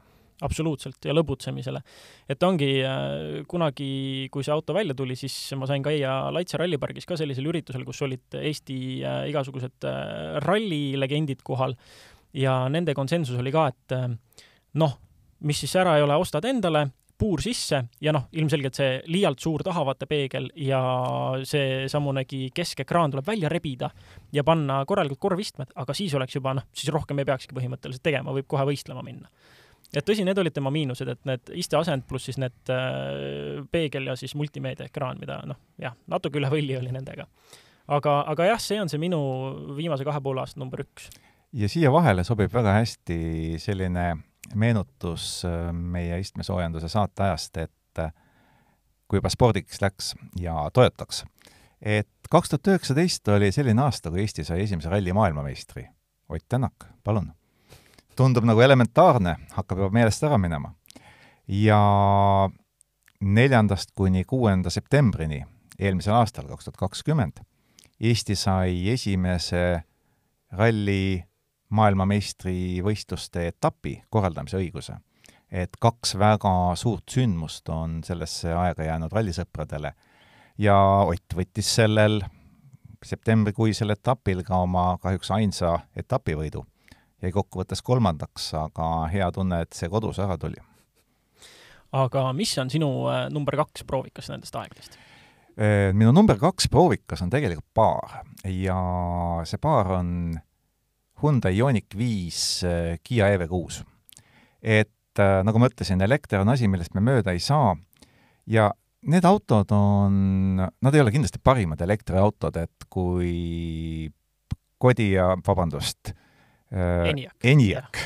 [0.42, 1.82] Absoluutselt, ja lõbutsemisele.
[2.30, 2.72] et ongi
[3.48, 3.92] kunagi,
[4.32, 8.02] kui see auto välja tuli, siis ma sain käia Laitse rallipargis ka sellisel üritusel, kus
[8.02, 8.80] olid Eesti
[9.30, 9.88] igasugused
[10.46, 11.76] rallilegendid kohal
[12.34, 13.96] ja nende konsensus oli ka, et
[14.82, 14.98] noh,
[15.48, 16.88] mis siis ära ei ole, ostad endale,
[17.22, 20.82] puur sisse ja noh, ilmselgelt see liialt suur tahavaatepeegel ja
[21.46, 23.92] seesamunegi keskekraan tuleb välja rebida
[24.34, 28.34] ja panna korralikud korvistmed, aga siis oleks juba noh, siis rohkem ei peakski põhimõtteliselt tegema,
[28.34, 29.30] võib kohe võistlema minna.
[29.96, 34.16] Et tõsi, need olid tema miinused, et need isteasend pluss siis need äh, peegel ja
[34.20, 37.28] siis multimeediaekraan, mida noh, jah, natuke üle võlli oli nendega.
[37.88, 39.20] aga, aga jah, see on see minu
[39.78, 41.10] viimase kahe poole aasta number üks
[41.54, 44.16] ja siia vahele sobib väga hästi selline
[44.56, 48.14] meenutus äh, meie istmesoojenduse saateajast, et äh,
[49.08, 51.26] kui juba spordiks läks ja Toyotaks,
[51.82, 55.88] et kaks tuhat üheksateist oli selline aasta, kui Eesti sai esimese ralli maailmameistri.
[56.32, 57.34] Ott Tänak, palun.
[58.16, 60.74] Tundub nagu elementaarne, hakkab juba meelest ära minema.
[61.48, 62.50] ja
[63.22, 65.44] neljandast kuni kuuenda septembrini
[65.80, 67.42] eelmisel aastal, kaks tuhat kakskümmend,
[68.02, 69.84] Eesti sai esimese
[70.58, 71.22] ralli
[71.70, 74.98] maailmameistrivõistluste etapi korraldamise õiguse.
[75.52, 79.94] et kaks väga suurt sündmust on sellesse aega jäänud rallisõpradele
[80.58, 82.22] ja Ott võttis sellel
[83.06, 86.64] septembrikuisel etapil ka oma kahjuks ainsa etapivõidu.
[87.22, 90.60] Jäi kokkuvõttes kolmandaks, aga hea tunne, et see kodus ära tuli.
[91.92, 95.00] aga mis on sinu äh, number kaks proovikas nendest aegadest?
[95.94, 98.78] minu number kaks proovikas on tegelikult paar ja
[99.46, 100.40] see paar on
[101.22, 102.64] Hyundai Ioniq viis
[103.04, 103.84] Kiia EV6.
[104.64, 107.76] et äh, nagu ma ütlesin, elekter on asi, millest me mööda ei saa
[108.50, 108.72] ja
[109.12, 114.10] need autod on, nad ei ole kindlasti parimad elektriautod, et kui
[114.82, 116.14] Kodiaq, vabandust
[116.74, 117.36] äh,, Eniak.
[117.44, 118.00] Eniak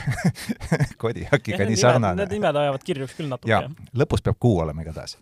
[1.01, 2.23] Kodiakiga nii sarnane.
[2.23, 5.17] Need nimed ajavad kirjuks küll natuke, jah, lõpus peab kuu olema igatahes.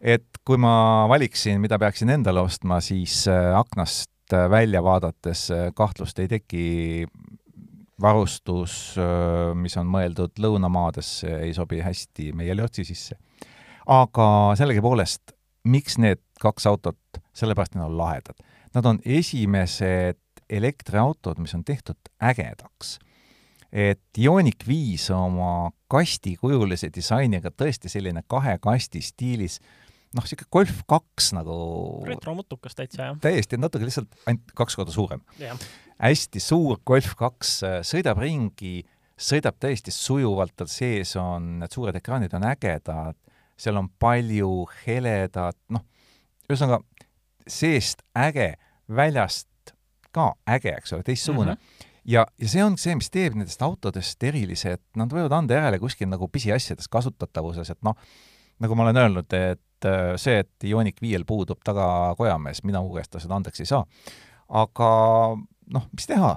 [0.00, 5.68] et kui ma valiksin, mida peaksin endale ostma, siis äh, aknast äh, välja vaadates äh,
[5.74, 6.64] kahtlust ei teki,
[8.02, 8.96] varustus,
[9.54, 13.14] mis on mõeldud lõunamaadesse, ei sobi hästi meie lörtsi sisse.
[13.86, 14.26] aga
[14.58, 15.36] sellegipoolest,
[15.70, 18.42] miks need kaks autot, sellepärast nad on lahedad.
[18.74, 20.18] Nad on esimesed
[20.50, 22.98] elektriautod, mis on tehtud ägedaks.
[23.72, 29.60] et Ioniq viis oma kastikujulise disainiga tõesti selline kahe kasti stiilis
[30.12, 31.54] noh, niisugune Golf kaks nagu
[32.08, 33.20] retromutukas täitsa, jah.
[33.22, 35.22] täiesti, natuke lihtsalt ainult kaks korda suurem.
[36.02, 38.82] hästi suur Golf kaks, äh, sõidab ringi,
[39.16, 43.16] sõidab täiesti sujuvalt, tal sees on, need suured ekraanid on ägedad,
[43.56, 45.84] seal on palju heledat, noh,
[46.50, 46.82] ühesõnaga,
[47.48, 48.54] seest äge,
[48.92, 49.48] väljast
[50.12, 51.58] ka äge, eks ole, teistsugune mm.
[51.58, 55.54] -hmm ja, ja see on see, mis teeb nendest autodest erilise, et nad võivad anda
[55.54, 57.94] järele kuskil nagu pisiasjades kasutatavuses, et noh,
[58.58, 62.94] nagu ma olen öelnud, et et äh, see, et Ioniq viiel puudub tagakojamees, mina mu
[62.94, 63.84] käest ta seda andeks ei saa.
[64.48, 64.88] aga
[65.72, 66.32] noh, mis teha,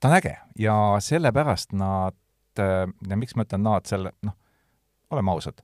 [0.00, 2.16] ta on äge ja sellepärast nad,
[2.60, 4.36] äh, ja miks ma ütlen nad, selle, noh,
[5.10, 5.62] oleme ausad,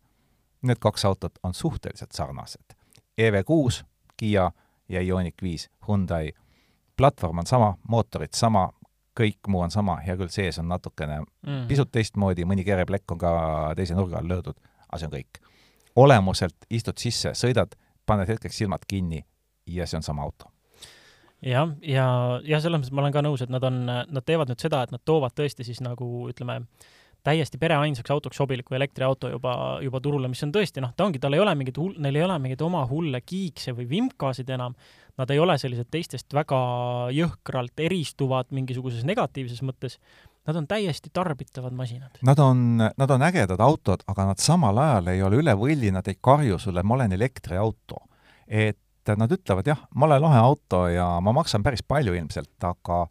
[0.63, 2.77] need kaks autot on suhteliselt sarnased.
[3.21, 3.85] EV6,
[4.17, 4.51] Kiia
[4.89, 6.33] ja Ioniq viis, Hyundai.
[7.01, 8.69] Platvorm on sama, mootorid sama,
[9.17, 11.65] kõik muu on sama, hea küll, sees on natukene mm.
[11.71, 13.33] pisut teistmoodi, mõni kereplekk on ka
[13.79, 15.43] teise nurga all löödud, aga see on kõik.
[16.01, 17.75] Olemuselt istud sisse, sõidad,
[18.07, 19.25] paned hetkeks silmad kinni
[19.67, 20.53] ja see on sama auto.
[21.41, 22.07] Jah, ja,
[22.45, 24.91] ja selles mõttes ma olen ka nõus, et nad on, nad teevad nüüd seda, et
[24.93, 26.61] nad toovad tõesti siis nagu ütleme,
[27.25, 31.37] täiesti pereainsaks autoks sobiliku elektriauto juba, juba turule, mis on tõesti noh, ta ongi, tal
[31.37, 34.77] ei ole mingeid hull, neil ei ole mingeid oma hulle kiikse või vimkasid enam,
[35.19, 36.59] nad ei ole sellised teistest väga
[37.15, 39.99] jõhkralt eristuvad mingisuguses negatiivses mõttes,
[40.49, 42.17] Nad on täiesti tarbitavad masinad.
[42.25, 46.07] Nad on, nad on ägedad autod, aga nad samal ajal ei ole üle võlli, nad
[46.09, 48.07] ei karju sulle, ma olen elektriauto.
[48.49, 53.05] et nad ütlevad jah, ma olen lahe auto ja ma maksan päris palju ilmselt, aga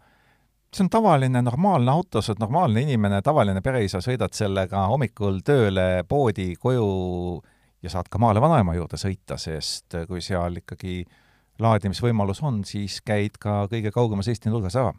[0.74, 6.04] see on tavaline normaalne auto, sa oled normaalne inimene, tavaline pereisa, sõidad sellega hommikul tööle,
[6.10, 6.90] poodi, koju
[7.84, 11.02] ja saad ka maale vanaema juurde sõita, sest kui seal ikkagi
[11.60, 14.93] laadimisvõimalus on, siis käid ka kõige kaugemas Eesti nurgas ära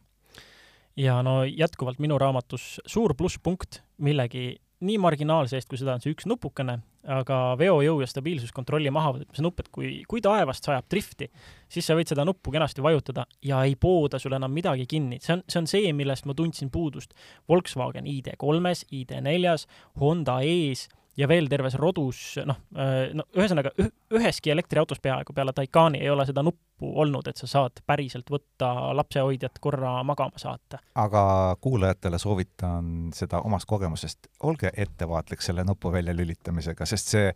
[0.96, 6.14] ja no jätkuvalt minu raamatus suur plusspunkt millegi nii marginaalse eest, kui seda on see
[6.14, 6.78] üks nupukene,
[7.12, 11.28] aga veojõu ja stabiilsuskontrolli mahavõtmise nupp, et kui, kui taevast sajab drifti,
[11.68, 15.20] siis sa võid seda nuppu kenasti vajutada ja ei pooda sul enam midagi kinni.
[15.20, 17.12] see on, see on see, millest ma tundsin puudust
[17.48, 19.68] Volkswagen ID3-s, ID4-s,
[20.00, 20.88] Honda E-s
[21.20, 23.72] ja veel terves rodus, noh, äh, no ühesõnaga
[24.16, 28.70] üheski elektriautos peaaegu peale Taycani ei ole seda nuppu olnud, et sa saad päriselt võtta
[28.96, 30.80] lapsehoidjat korra magama saata.
[30.94, 31.22] aga
[31.60, 37.32] kuulajatele soovitan seda omast kogemusest, olge ettevaatlik selle nupu väljalülitamisega, sest see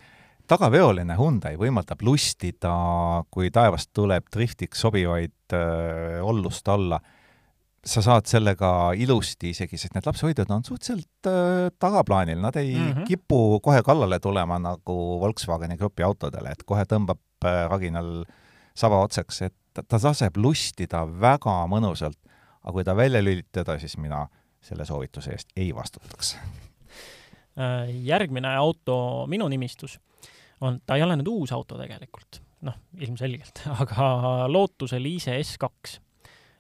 [0.51, 2.75] tagaveoline Hyundai võimaldab lustida,
[3.31, 7.01] kui taevast tuleb driftiks sobivaid äh, ollust alla
[7.85, 12.93] sa saad sellega ilusti isegi, sest need lapsehoidjad on suhteliselt äh, tagaplaanil, nad ei mm
[12.93, 13.05] -hmm.
[13.09, 18.25] kipu kohe kallale tulema nagu Volkswageni grupi autodele, et kohe tõmbab äh, raginal
[18.75, 22.19] saba otsaks, et ta laseb lustida väga mõnusalt,
[22.63, 24.27] aga kui ta välja lülitada, siis mina
[24.63, 26.37] selle soovituse eest ei vastutaks.
[27.59, 30.01] Äh, järgmine auto minu nimistus
[30.61, 36.01] on, ta ei ole nüüd uus auto tegelikult, noh, ilmselgelt, aga Lotus Elise S2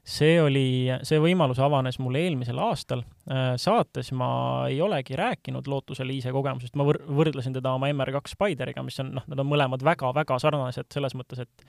[0.05, 3.03] see oli, see võimalus avanes mul eelmisel aastal.
[3.25, 4.29] Äh, saates ma
[4.69, 9.14] ei olegi rääkinud Lootuse Liise kogemusest, ma võr-, võrdlesin teda oma MR2 Spideriga, mis on,
[9.17, 11.69] noh, nad on mõlemad väga-väga sarnased selles mõttes, et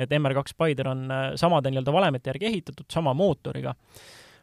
[0.00, 3.74] et MR2 Spider on äh, samade nii-öelda valemite järgi ehitatud, sama mootoriga.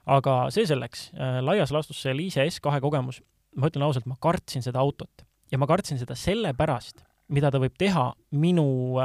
[0.06, 3.22] aga see selleks, äh, laias laastus see Liise S2 kogemus,
[3.56, 7.02] ma ütlen ausalt, ma kartsin seda autot ja ma kartsin seda sellepärast,
[7.34, 9.00] mida ta võib teha minu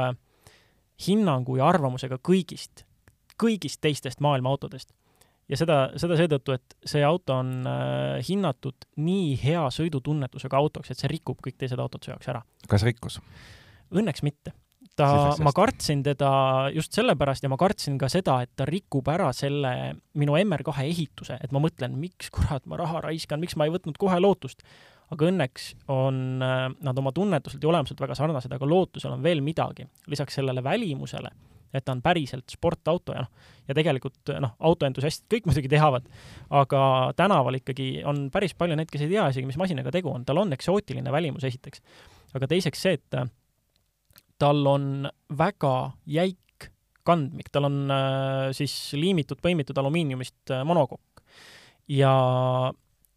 [1.07, 2.85] hinnangu ja arvamusega kõigist
[3.39, 4.93] kõigist teistest maailma autodest.
[5.49, 10.99] ja seda, seda seetõttu, et see auto on äh, hinnatud nii hea sõidutunnetusega autoks, et
[10.99, 12.43] see rikub kõik teised autod su jaoks ära.
[12.69, 13.19] kas rikkus?
[13.93, 14.55] Õnneks mitte
[14.95, 15.09] ta,
[15.43, 16.31] ma kartsin teda
[16.73, 19.73] just sellepärast ja ma kartsin ka seda, et ta rikub ära selle
[20.19, 23.99] minu MR2 ehituse, et ma mõtlen, miks kurat ma raha raiskan, miks ma ei võtnud
[24.01, 24.65] kohe lootust.
[25.13, 29.41] aga õnneks on äh, nad oma tunnetuselt ja olemuselt väga sarnased, aga lootusel on veel
[29.45, 29.85] midagi.
[30.07, 31.29] lisaks sellele välimusele
[31.73, 36.07] et ta on päriselt sportauto ja noh, ja tegelikult noh, autoentusiastid kõik muidugi teavad,
[36.53, 36.83] aga
[37.19, 40.41] tänaval ikkagi on päris palju neid, kes ei tea isegi, mis masinaga tegu on, tal
[40.43, 41.83] on eksootiline välimus esiteks.
[42.33, 43.29] aga teiseks see, et äh,
[44.41, 46.37] tal on väga jäik
[47.03, 51.23] kandmik, tal on äh, siis liimitud, põimitud alumiiniumist äh, monokokk.
[51.91, 52.13] Ja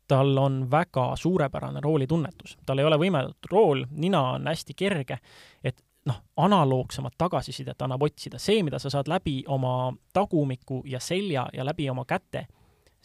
[0.09, 5.19] tal on väga suurepärane roolitunnetus, tal ei ole võimendatud rool, nina on hästi kerge,
[5.63, 8.39] et noh, analoogsemat tagasisidet annab otsida.
[8.43, 12.47] see, mida sa saad läbi oma tagumiku ja selja ja läbi oma käte,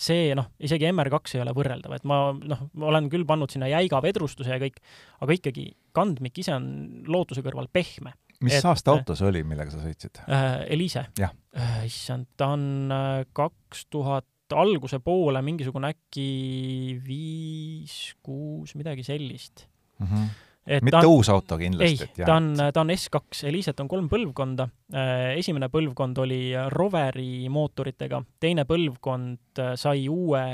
[0.01, 3.69] see noh, isegi MR2 ei ole võrreldav, et ma noh, ma olen küll pannud sinna
[3.71, 4.81] jäiga vedrustuse ja kõik,
[5.21, 6.67] aga ikkagi kandmik ise on
[7.11, 8.15] lootuse kõrval pehme.
[8.41, 10.51] mis et, aasta auto see oli, millega sa sõitsid äh,?
[10.73, 11.07] Eliise.
[11.21, 19.67] äh, issand, ta on äh, kaks tuhat alguse poole mingisugune äkki viis, kuus, midagi sellist
[19.99, 20.07] mm.
[20.07, 20.49] -hmm
[20.81, 22.09] mitte on, uus auto kindlasti?
[22.17, 24.67] ei, ta on, ta on S2, Eliset on kolm põlvkonda.
[24.93, 26.43] Äh, esimene põlvkond oli
[26.73, 30.45] Roveri mootoritega, teine põlvkond äh, sai uue,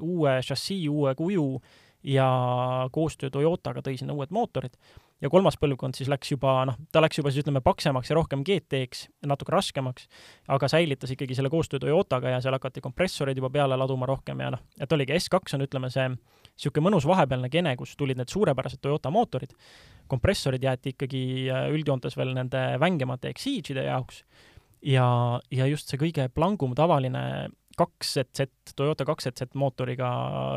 [0.00, 1.46] uue šassii, uue kuju
[2.10, 2.30] ja
[2.92, 4.78] koostöö Toyotaga tõi sinna uued mootorid
[5.20, 8.44] ja kolmas põlvkond siis läks juba, noh, ta läks juba siis ütleme paksemaks ja rohkem
[8.46, 10.08] GT-ks, natuke raskemaks,
[10.48, 14.52] aga säilitas ikkagi selle koostöö Toyotaga ja seal hakati kompressoreid juba peale laduma rohkem ja
[14.56, 16.08] noh, et oligi S2 on, ütleme, see
[16.60, 19.54] niisugune mõnus vahepealne kene, kus tulid need suurepärased Toyota mootorid,
[20.10, 24.24] kompressorid jäeti ikkagi äh, üldjoontes veel nende vängemate Exige'ide jaoks
[24.82, 25.06] ja,
[25.50, 27.50] ja just see kõige plangum tavaline
[27.80, 28.46] kaks ZZ,
[28.76, 30.10] Toyota kaks ZZ mootoriga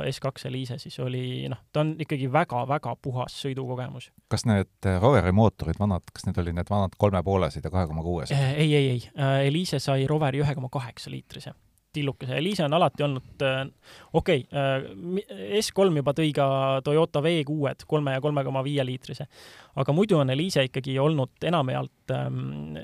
[0.09, 4.09] S2 Elise siis oli noh, ta on ikkagi väga-väga puhas sõidukogemus.
[4.31, 8.03] kas need äh, Roveri mootorid, vanad, kas need olid need vanad kolmepoolesed ja kahe koma
[8.03, 8.35] kuuesed?
[8.35, 11.53] Äh, ei, ei, ei, Elise sai Roveri ühe koma kaheksa liitrise
[11.93, 12.37] tillukese.
[12.37, 13.61] Elise on alati olnud äh,,
[14.13, 15.25] okei okay,,
[15.59, 16.47] S3 juba tõi ka
[16.85, 19.27] Toyota V6-d, kolme ja kolme koma viie liitrise.
[19.75, 22.79] aga muidu on Elise ikkagi olnud enamjaolt ähm,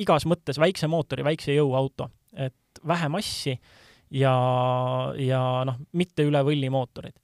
[0.00, 3.54] igas mõttes väikse mootori, väikse jõuauto, et vähe massi
[4.10, 4.34] ja,
[5.18, 7.16] ja noh, mitte üle võlli mootorid.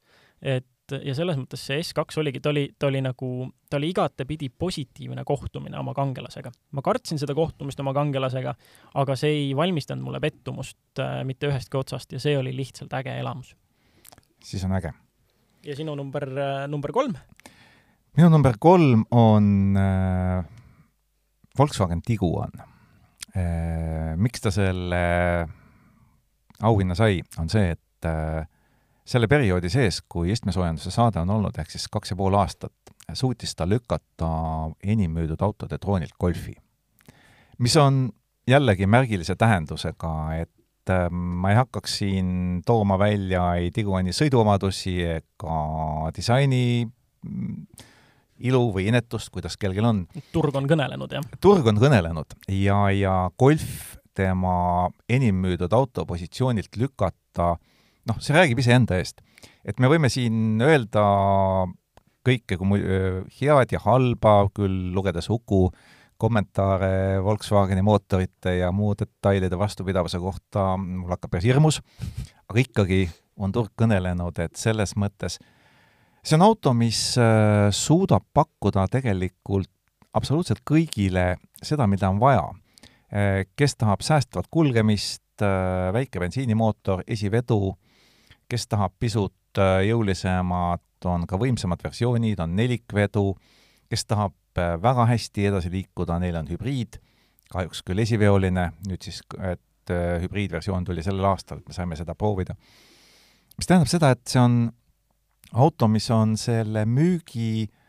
[0.43, 3.31] et ja selles mõttes see S2 oligi, ta oli, ta oli nagu,
[3.71, 6.53] ta oli igatepidi positiivne kohtumine oma kangelasega.
[6.73, 8.55] ma kartsin seda kohtumist oma kangelasega,
[9.03, 13.19] aga see ei valmistanud mulle pettumust äh, mitte ühestki otsast ja see oli lihtsalt äge
[13.19, 13.57] elamus.
[14.43, 14.93] siis on äge.
[15.67, 17.17] ja sinu number äh,, number kolm?
[18.17, 20.45] minu number kolm on äh,
[21.59, 22.53] Volkswagen Tiguan
[23.37, 24.17] äh,.
[24.17, 25.49] miks ta selle
[26.63, 28.47] auhinna sai, on see, et äh,
[29.07, 32.75] selle perioodi sees, kui istmesoojenduse saade on olnud, ehk siis kaks ja pool aastat,
[33.15, 34.29] suutis ta lükata
[34.83, 36.57] enim müüdud autode troonilt Golfi.
[37.59, 38.11] mis on
[38.49, 45.61] jällegi märgilise tähendusega, et äh, ma ei hakkaks siin tooma välja ei Tiguani sõiduomadusi ega
[46.17, 47.85] disaini mm,
[48.47, 50.05] ilu või inetust, kuidas kellelgi on.
[50.33, 51.31] turg on kõnelenud, jah?
[51.41, 57.57] turg on kõnelenud ja, ja Golf tema enim müüdud auto positsioonilt lükata,
[58.07, 59.21] noh, see räägib iseenda eest.
[59.67, 61.05] et me võime siin öelda
[62.27, 62.81] kõike kui
[63.39, 65.69] head ja halba, küll lugedes Uku
[66.17, 71.83] kommentaare Volkswageni mootorite ja muu detailide vastupidavuse kohta, mul hakkab päris hirmus,
[72.49, 73.05] aga ikkagi
[73.37, 75.37] on turg kõnelenud, et selles mõttes
[76.27, 77.01] see on auto, mis
[77.77, 79.71] suudab pakkuda tegelikult
[80.17, 82.49] absoluutselt kõigile seda, mida on vaja
[83.57, 85.23] kes tahab säästvat kulgemist,
[85.93, 87.77] väike bensiinimootor, esivedu,
[88.49, 93.31] kes tahab pisut äh, jõulisemat, on ka võimsamad versioonid, on nelikvedu,
[93.91, 96.97] kes tahab väga hästi edasi liikuda, neil on hübriid,
[97.53, 99.93] kahjuks küll esiveoline, nüüd siis, et
[100.23, 102.57] hübriidversioon tuli sellel aastal, et me saime seda proovida.
[103.59, 104.57] mis tähendab seda, et see on
[105.53, 107.87] auto, mis on selle müügi äh,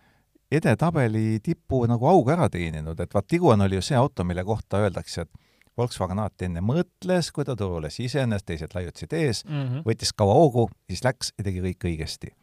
[0.52, 4.82] edetabeli tipu nagu auga ära teeninud, et vaat Tiguan oli ju see auto, mille kohta
[4.86, 5.32] öeldakse, et
[5.78, 9.88] Volkswagen alati enne mõtles, kui ta turule sisenes, teised laiutasid ees mm, -hmm.
[9.88, 12.34] võttis kaua hoogu, siis läks ja tegi kõik õigesti.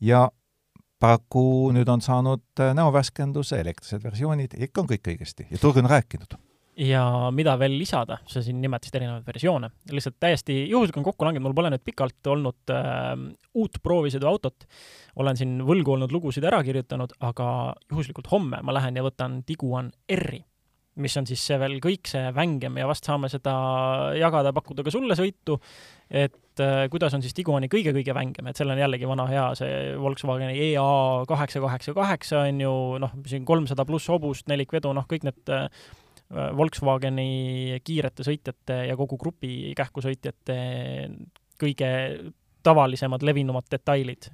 [0.00, 0.28] ja
[1.02, 5.48] paraku nüüd on saanud näovärskenduse elektrised versioonid, ikka on kõik õigesti.
[5.50, 6.36] Ja turg on rääkinud.
[6.78, 11.44] Ja mida veel lisada, sa siin nimetasid erinevaid versioone, lihtsalt täiesti juhuslikult on kokku langenud,
[11.44, 13.10] mul pole nüüd pikalt olnud äh,
[13.60, 14.64] uut proovisõiduautot,
[15.20, 17.48] olen siin võlgu olnud lugusid ära kirjutanud, aga
[17.90, 20.40] juhuslikult homme ma lähen ja võtan Tiguan R-i,
[21.00, 23.54] mis on siis see veel kõik see vängem ja vast saame seda
[24.18, 25.56] jagada, pakkuda ka sulle sõitu,
[26.10, 29.96] et äh, kuidas on siis Tiguani kõige-kõige vängem, et seal on jällegi vana hea see
[30.00, 30.84] Volkswageni EA
[31.28, 35.68] kaheksa kaheksa kaheksa on ju, noh, siin kolmsada pluss hobust, nelikvedu, noh, kõik need äh,
[36.32, 40.60] Volkswageni kiirete sõitjate ja kogu grupi kähkusõitjate
[41.60, 41.90] kõige
[42.62, 44.30] tavalisemad, levinumad detailid.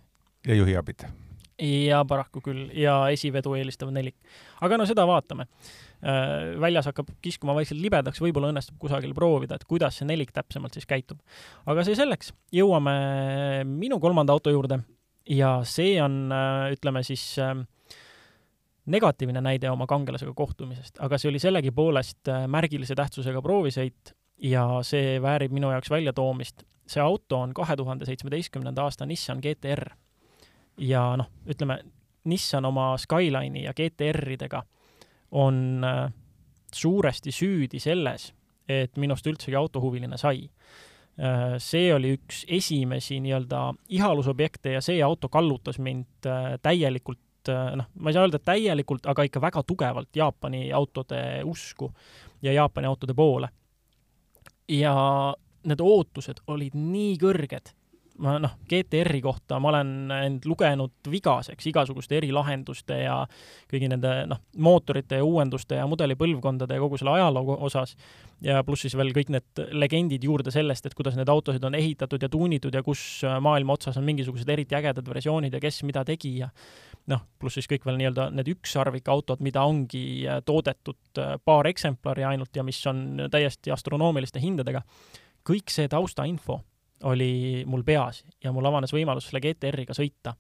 [0.47, 1.07] ja juhiabid.
[1.59, 4.17] ja paraku küll, ja esivedu eelistav nelik.
[4.61, 5.49] aga no seda vaatame.
[5.99, 10.77] Äh, väljas hakkab kiskuma vaikselt libedaks, võib-olla õnnestub kusagil proovida, et kuidas see nelik täpsemalt
[10.79, 11.19] siis käitub.
[11.67, 12.95] aga see selleks, jõuame
[13.67, 14.79] minu kolmanda auto juurde
[15.27, 17.51] ja see on, äh, ütleme siis äh,
[18.87, 25.51] negatiivne näide oma kangelasega kohtumisest, aga see oli sellegipoolest märgilise tähtsusega proovisõit ja see väärib
[25.51, 26.63] minu jaoks väljatoomist.
[26.87, 29.89] see auto on kahe tuhande seitsmeteistkümnenda aasta Nissan GTR.
[30.79, 31.83] ja noh, ütleme,
[32.25, 34.63] Nissan oma Skyline'i ja GTR-idega
[35.31, 36.13] on äh,
[36.75, 38.33] suuresti süüdi selles,
[38.69, 40.49] et minust üldsegi autohuviline sai.
[41.19, 43.63] Äh, see oli üks esimesi nii-öelda
[43.99, 46.29] ihalusobjekte ja see auto kallutas mind
[46.63, 47.19] täielikult
[47.49, 51.89] noh, ma ei saa öelda, täielikult, aga ikka väga tugevalt Jaapani autode usku
[52.45, 53.49] ja Jaapani autode poole.
[54.69, 54.93] ja
[55.65, 57.73] need ootused olid nii kõrged
[58.25, 63.19] ma noh, GTR-i kohta ma olen end lugenud vigaseks igasuguste erilahenduste ja
[63.71, 67.95] kõigi nende noh, mootorite ja uuenduste ja mudelipõlvkondade ja kogu selle ajaloo osas
[68.45, 72.23] ja pluss siis veel kõik need legendid juurde sellest, et kuidas need autosid on ehitatud
[72.23, 76.39] ja tuunitud ja kus maailma otsas on mingisugused eriti ägedad versioonid ja kes mida tegi
[76.43, 76.51] ja
[77.09, 82.67] noh, pluss siis kõik veel nii-öelda need ükssarvikautod, mida ongi toodetud paar eksemplari ainult ja
[82.67, 84.83] mis on täiesti astronoomiliste hindadega.
[85.49, 86.61] kõik see taustainfo
[87.07, 90.35] oli mul peas ja mul avanes võimalus selle GTR-iga sõita.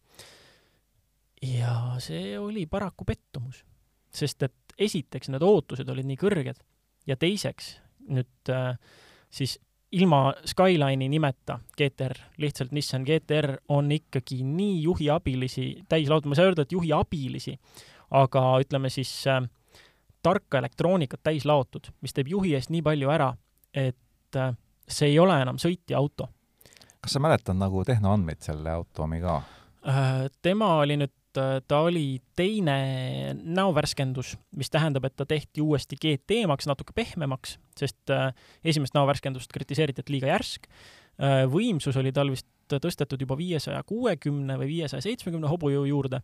[1.42, 3.62] ja see oli paraku pettumus,
[4.10, 6.62] sest et esiteks need ootused olid nii kõrged
[7.06, 7.76] ja teiseks
[8.08, 8.74] nüüd äh,
[9.30, 9.58] siis
[9.92, 16.50] ilma Skyline'i nimeta GTR, lihtsalt Nissan GTR on ikkagi nii juhiabilisi täislaud, ma ei saa
[16.50, 17.54] öelda, et juhiabilisi,
[18.18, 19.44] aga ütleme siis äh,
[20.22, 23.30] tarka elektroonikat täis laotud, mis teeb juhi eest nii palju ära,
[23.72, 24.52] et äh,
[24.88, 26.28] see ei ole enam sõitja auto
[27.00, 29.40] kas sa mäletad nagu tehnoandmeid selle automi ka?
[29.88, 32.78] Äh, tema oli nüüd, äh, ta oli teine
[33.38, 38.32] näovärskendus, mis tähendab, et ta tehti uuesti GT-maks, natuke pehmemaks, sest äh,
[38.64, 40.70] esimest näovärskendust kritiseeriti, et liiga järsk.
[41.50, 46.20] võimsus oli tal vist tõstetud juba viiesaja kuuekümne või viiesaja seitsmekümne hobujõu juurde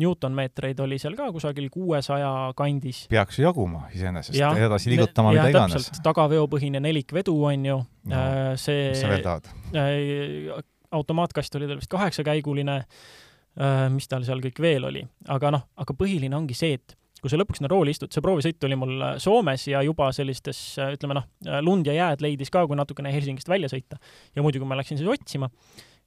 [0.00, 3.06] Newton-meetreid oli seal ka kusagil kuuesaja kandis.
[3.12, 5.88] peaks ju jaguma iseenesest, edasi liigutama mida iganes.
[6.04, 9.48] tagaveopõhine nelikvedu on ju no,, äh, see mis sa veel tahad?
[9.72, 10.60] Äh,
[10.96, 15.96] automaatkast oli tal vist kaheksakäiguline, äh, mis tal seal kõik veel oli, aga noh, aga
[15.96, 19.64] põhiline ongi see, et kui sa lõpuks sinna rooli istud, see proovisõit oli mul Soomes
[19.72, 20.60] ja juba sellistes,
[20.92, 21.24] ütleme noh,
[21.64, 23.96] lund ja jääd leidis ka, kui natukene Helsingist välja sõita.
[24.36, 25.48] ja muidugi ma läksin siis otsima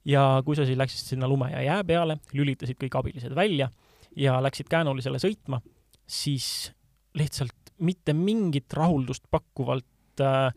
[0.04, 3.70] ja kui sa siis läksid sinna lume ja jää peale, lülitasid kõik abilised välja
[4.16, 5.60] ja läksid käänulisele sõitma,
[6.06, 6.70] siis
[7.14, 10.54] lihtsalt mitte mingit rahuldust pakkuvalt äh,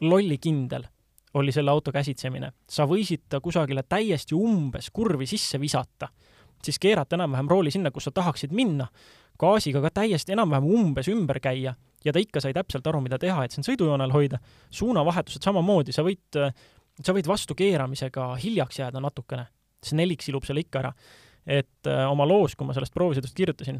[0.00, 0.86] lollikindel
[1.34, 2.52] oli selle auto käsitsemine.
[2.70, 6.08] sa võisid ta kusagile täiesti umbes kurvi sisse visata,
[6.64, 8.88] siis keerata enam-vähem rooli sinna, kus sa tahaksid minna,
[9.38, 11.74] gaasiga ka täiesti enam-vähem umbes ümber käia
[12.04, 14.38] ja ta ikka sai täpselt aru, mida teha, et sind sõidujoonel hoida.
[14.70, 16.52] suunavahetused samamoodi, sa võid äh,
[17.04, 19.46] sa võid vastukeeramisega hiljaks jääda natukene,
[19.84, 20.92] see nelik silub selle ikka ära.
[21.48, 23.78] et äh, oma loos, kui ma sellest proovisõidust kirjutasin,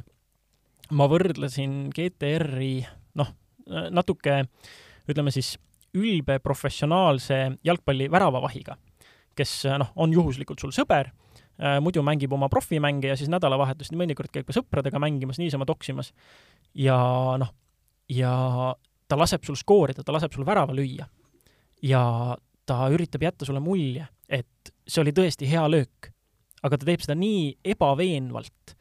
[0.97, 2.81] ma võrdlesin GTR-i
[3.21, 3.33] noh,
[3.93, 4.39] natuke
[5.09, 5.59] ütleme siis
[5.99, 8.77] ülbe professionaalse jalgpalli väravavahiga,
[9.37, 14.33] kes noh, on juhuslikult sul sõber äh,, muidu mängib oma profimänge ja siis nädalavahetusel mõnikord
[14.33, 16.13] käib ka sõpradega mängimas, niisama toksimas.
[16.75, 16.99] ja
[17.41, 17.53] noh,
[18.09, 18.33] ja
[19.09, 21.09] ta laseb sul skoorida, ta laseb sul värava lüüa.
[21.83, 22.03] ja
[22.69, 26.13] ta üritab jätta sulle mulje, et see oli tõesti hea löök.
[26.59, 27.43] aga ta teeb seda nii
[27.75, 28.75] ebaveenvalt.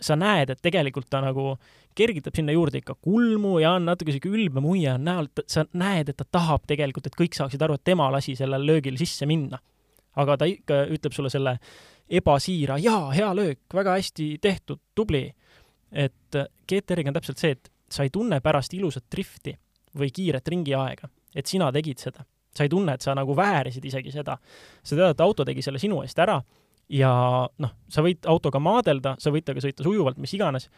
[0.00, 1.56] sa näed, et tegelikult ta nagu
[1.98, 6.08] kergitab sinna juurde ikka kulmu ja on natuke sihuke ülbe muie on näol, sa näed,
[6.08, 9.58] et ta tahab tegelikult, et kõik saaksid aru, et tema lasi sellel löögil sisse minna.
[10.16, 11.56] aga ta ikka ütleb sulle selle
[12.08, 15.34] ebasiira, jaa, hea löök, väga hästi tehtud, tubli.
[15.92, 16.38] et
[16.68, 19.56] GTR-iga on täpselt see, et sa ei tunne pärast ilusat drifti
[19.98, 22.24] või kiiret ringiaega, et sina tegid seda
[22.54, 24.36] sa ei tunne, et sa nagu väärisid isegi seda.
[24.82, 26.40] sa tead, et auto tegi selle sinu eest ära
[26.92, 27.10] ja
[27.62, 30.68] noh, sa võid autoga maadelda, sa võid temaga sõita sujuvalt, mis iganes,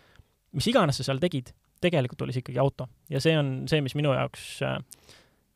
[0.54, 1.50] mis iganes sa seal tegid,
[1.82, 2.88] tegelikult oli see ikkagi auto.
[3.10, 4.78] ja see on see, mis minu jaoks äh,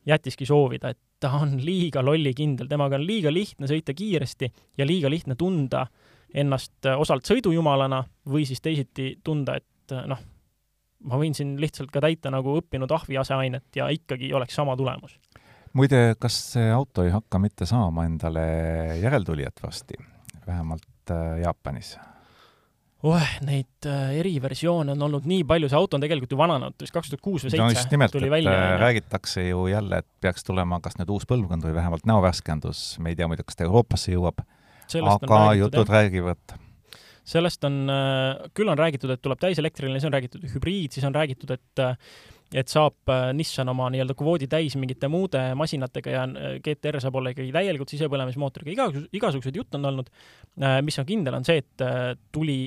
[0.09, 5.11] jättiski soovida, et ta on liiga lollikindel, temaga on liiga lihtne sõita kiiresti ja liiga
[5.11, 5.85] lihtne tunda
[6.33, 10.21] ennast äh, osalt sõidujumalana või siis teisiti tunda, et äh, noh,
[11.07, 15.15] ma võin siin lihtsalt ka täita nagu õppinud ahvi aseainet ja ikkagi oleks sama tulemus
[15.77, 18.45] muide, kas see auto ei hakka mitte saama endale
[19.01, 19.99] järeltulijat varsti,
[20.47, 21.97] vähemalt äh, Jaapanis?
[23.07, 26.95] oeh, neid äh, eriversioone on olnud nii palju, see auto on tegelikult ju vananenud, vist
[26.95, 30.43] kaks tuhat kuus või seitse no nimelt, et välja, äh, räägitakse ju jälle, et peaks
[30.47, 34.11] tulema kas nüüd uus põlvkond või vähemalt näovärskendus, me ei tea muide, kas ta Euroopasse
[34.11, 34.43] jõuab,
[34.99, 35.93] aga jutud jah.
[35.95, 36.57] räägivad.
[37.29, 37.83] Sellest on,
[38.57, 41.83] küll on räägitud, et tuleb täiselektriline, siis on räägitud hübriid, siis on räägitud, et
[42.55, 47.19] et saab äh, Nissan oma nii-öelda kvoodi täis mingite muude masinatega ja äh, GTR saab
[47.19, 50.09] olla ikkagi täielikult sisepõlemismootoriga, igasugused, igasuguseid jutte on olnud.
[50.57, 51.85] Äh, mis on kindel, on see, et
[52.33, 52.63] tuli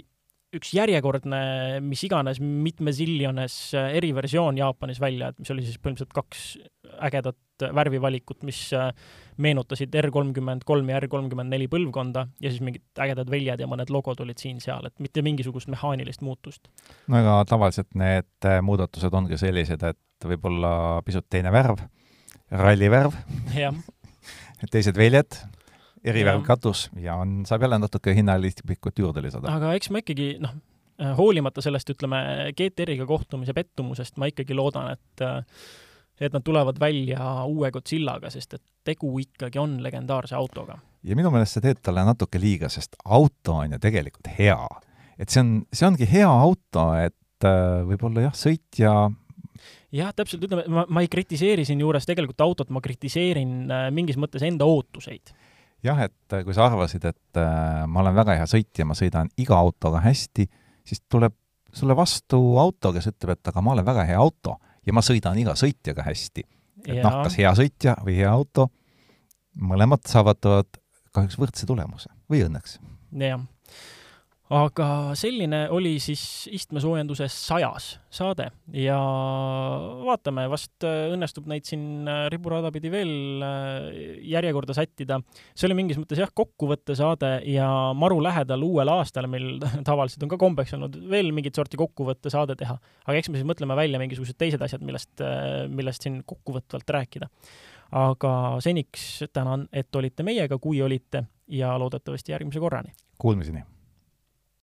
[0.53, 1.39] üks järjekordne,
[1.85, 3.55] mis iganes mitmeziljones
[3.97, 6.43] eriversioon Jaapanis välja, et mis oli siis põhimõtteliselt kaks
[7.09, 8.59] ägedat värvivalikut, mis
[9.43, 13.69] meenutasid R kolmkümmend kolm ja R kolmkümmend neli põlvkonda ja siis mingid ägedad väljad ja
[13.71, 16.69] mõned logod olid siin-seal, et mitte mingisugust mehaanilist muutust.
[17.09, 21.81] no ega tavaliselt need muudatused ongi sellised, et võib-olla pisut teine värv,
[22.53, 23.17] rallivärv
[24.73, 25.41] teised väljad,
[26.05, 29.55] erivärv katus ja on, saab jälle natuke hinnalistipikut juurde lisada.
[29.55, 30.55] aga eks ma ikkagi, noh,
[31.19, 32.21] hoolimata sellest, ütleme,
[32.59, 35.27] GTR-iga kohtumise pettumusest, ma ikkagi loodan, et
[36.23, 40.79] et nad tulevad välja uue Godzillaga, sest et tegu ikkagi on legendaarse autoga.
[41.03, 44.61] ja minu meelest sa teed talle natuke liiga, sest auto on ju tegelikult hea.
[45.19, 48.95] et see on, see ongi hea auto, et äh, võib-olla jah, sõitja
[49.93, 54.45] jah, täpselt, ütleme, ma, ma ei kritiseeri siinjuures tegelikult autot, ma kritiseerin äh, mingis mõttes
[54.47, 55.35] enda ootuseid.
[55.87, 59.31] Jah, et äh, kui sa arvasid, et äh, ma olen väga hea sõitja, ma sõidan
[59.41, 60.49] iga autoga hästi,
[60.89, 61.35] siis tuleb
[61.73, 65.39] sulle vastu auto, kes ütleb, et aga ma olen väga hea auto ja ma sõidan
[65.41, 66.45] iga sõitjaga hästi.
[66.87, 68.69] et noh, kas hea sõitja või hea auto,
[69.57, 70.69] mõlemad saavutavad
[71.13, 72.79] kahjuks võrdse tulemuse või õnneks.
[73.13, 73.41] jah
[74.53, 74.87] aga
[75.17, 76.23] selline oli siis
[76.53, 78.99] istmesoojenduses sajas saade ja
[80.05, 83.89] vaatame, vast äh, õnnestub neid siin äh, riburada pidi veel äh,
[84.29, 85.21] järjekorda sättida.
[85.55, 89.57] see oli mingis mõttes jah, kokkuvõttesaade ja maru lähedal uuel aastal, meil
[89.89, 92.77] tavaliselt on ka kombeks olnud veel mingit sorti kokkuvõttesaade teha,
[93.07, 95.25] aga eks me siis mõtleme välja mingisugused teised asjad, millest,
[95.73, 97.31] millest siin kokkuvõtvalt rääkida.
[98.05, 98.33] aga
[98.65, 102.93] seniks tänan, et olite meiega, kui olite ja loodetavasti järgmise korrani.
[103.21, 103.72] Kuulmiseni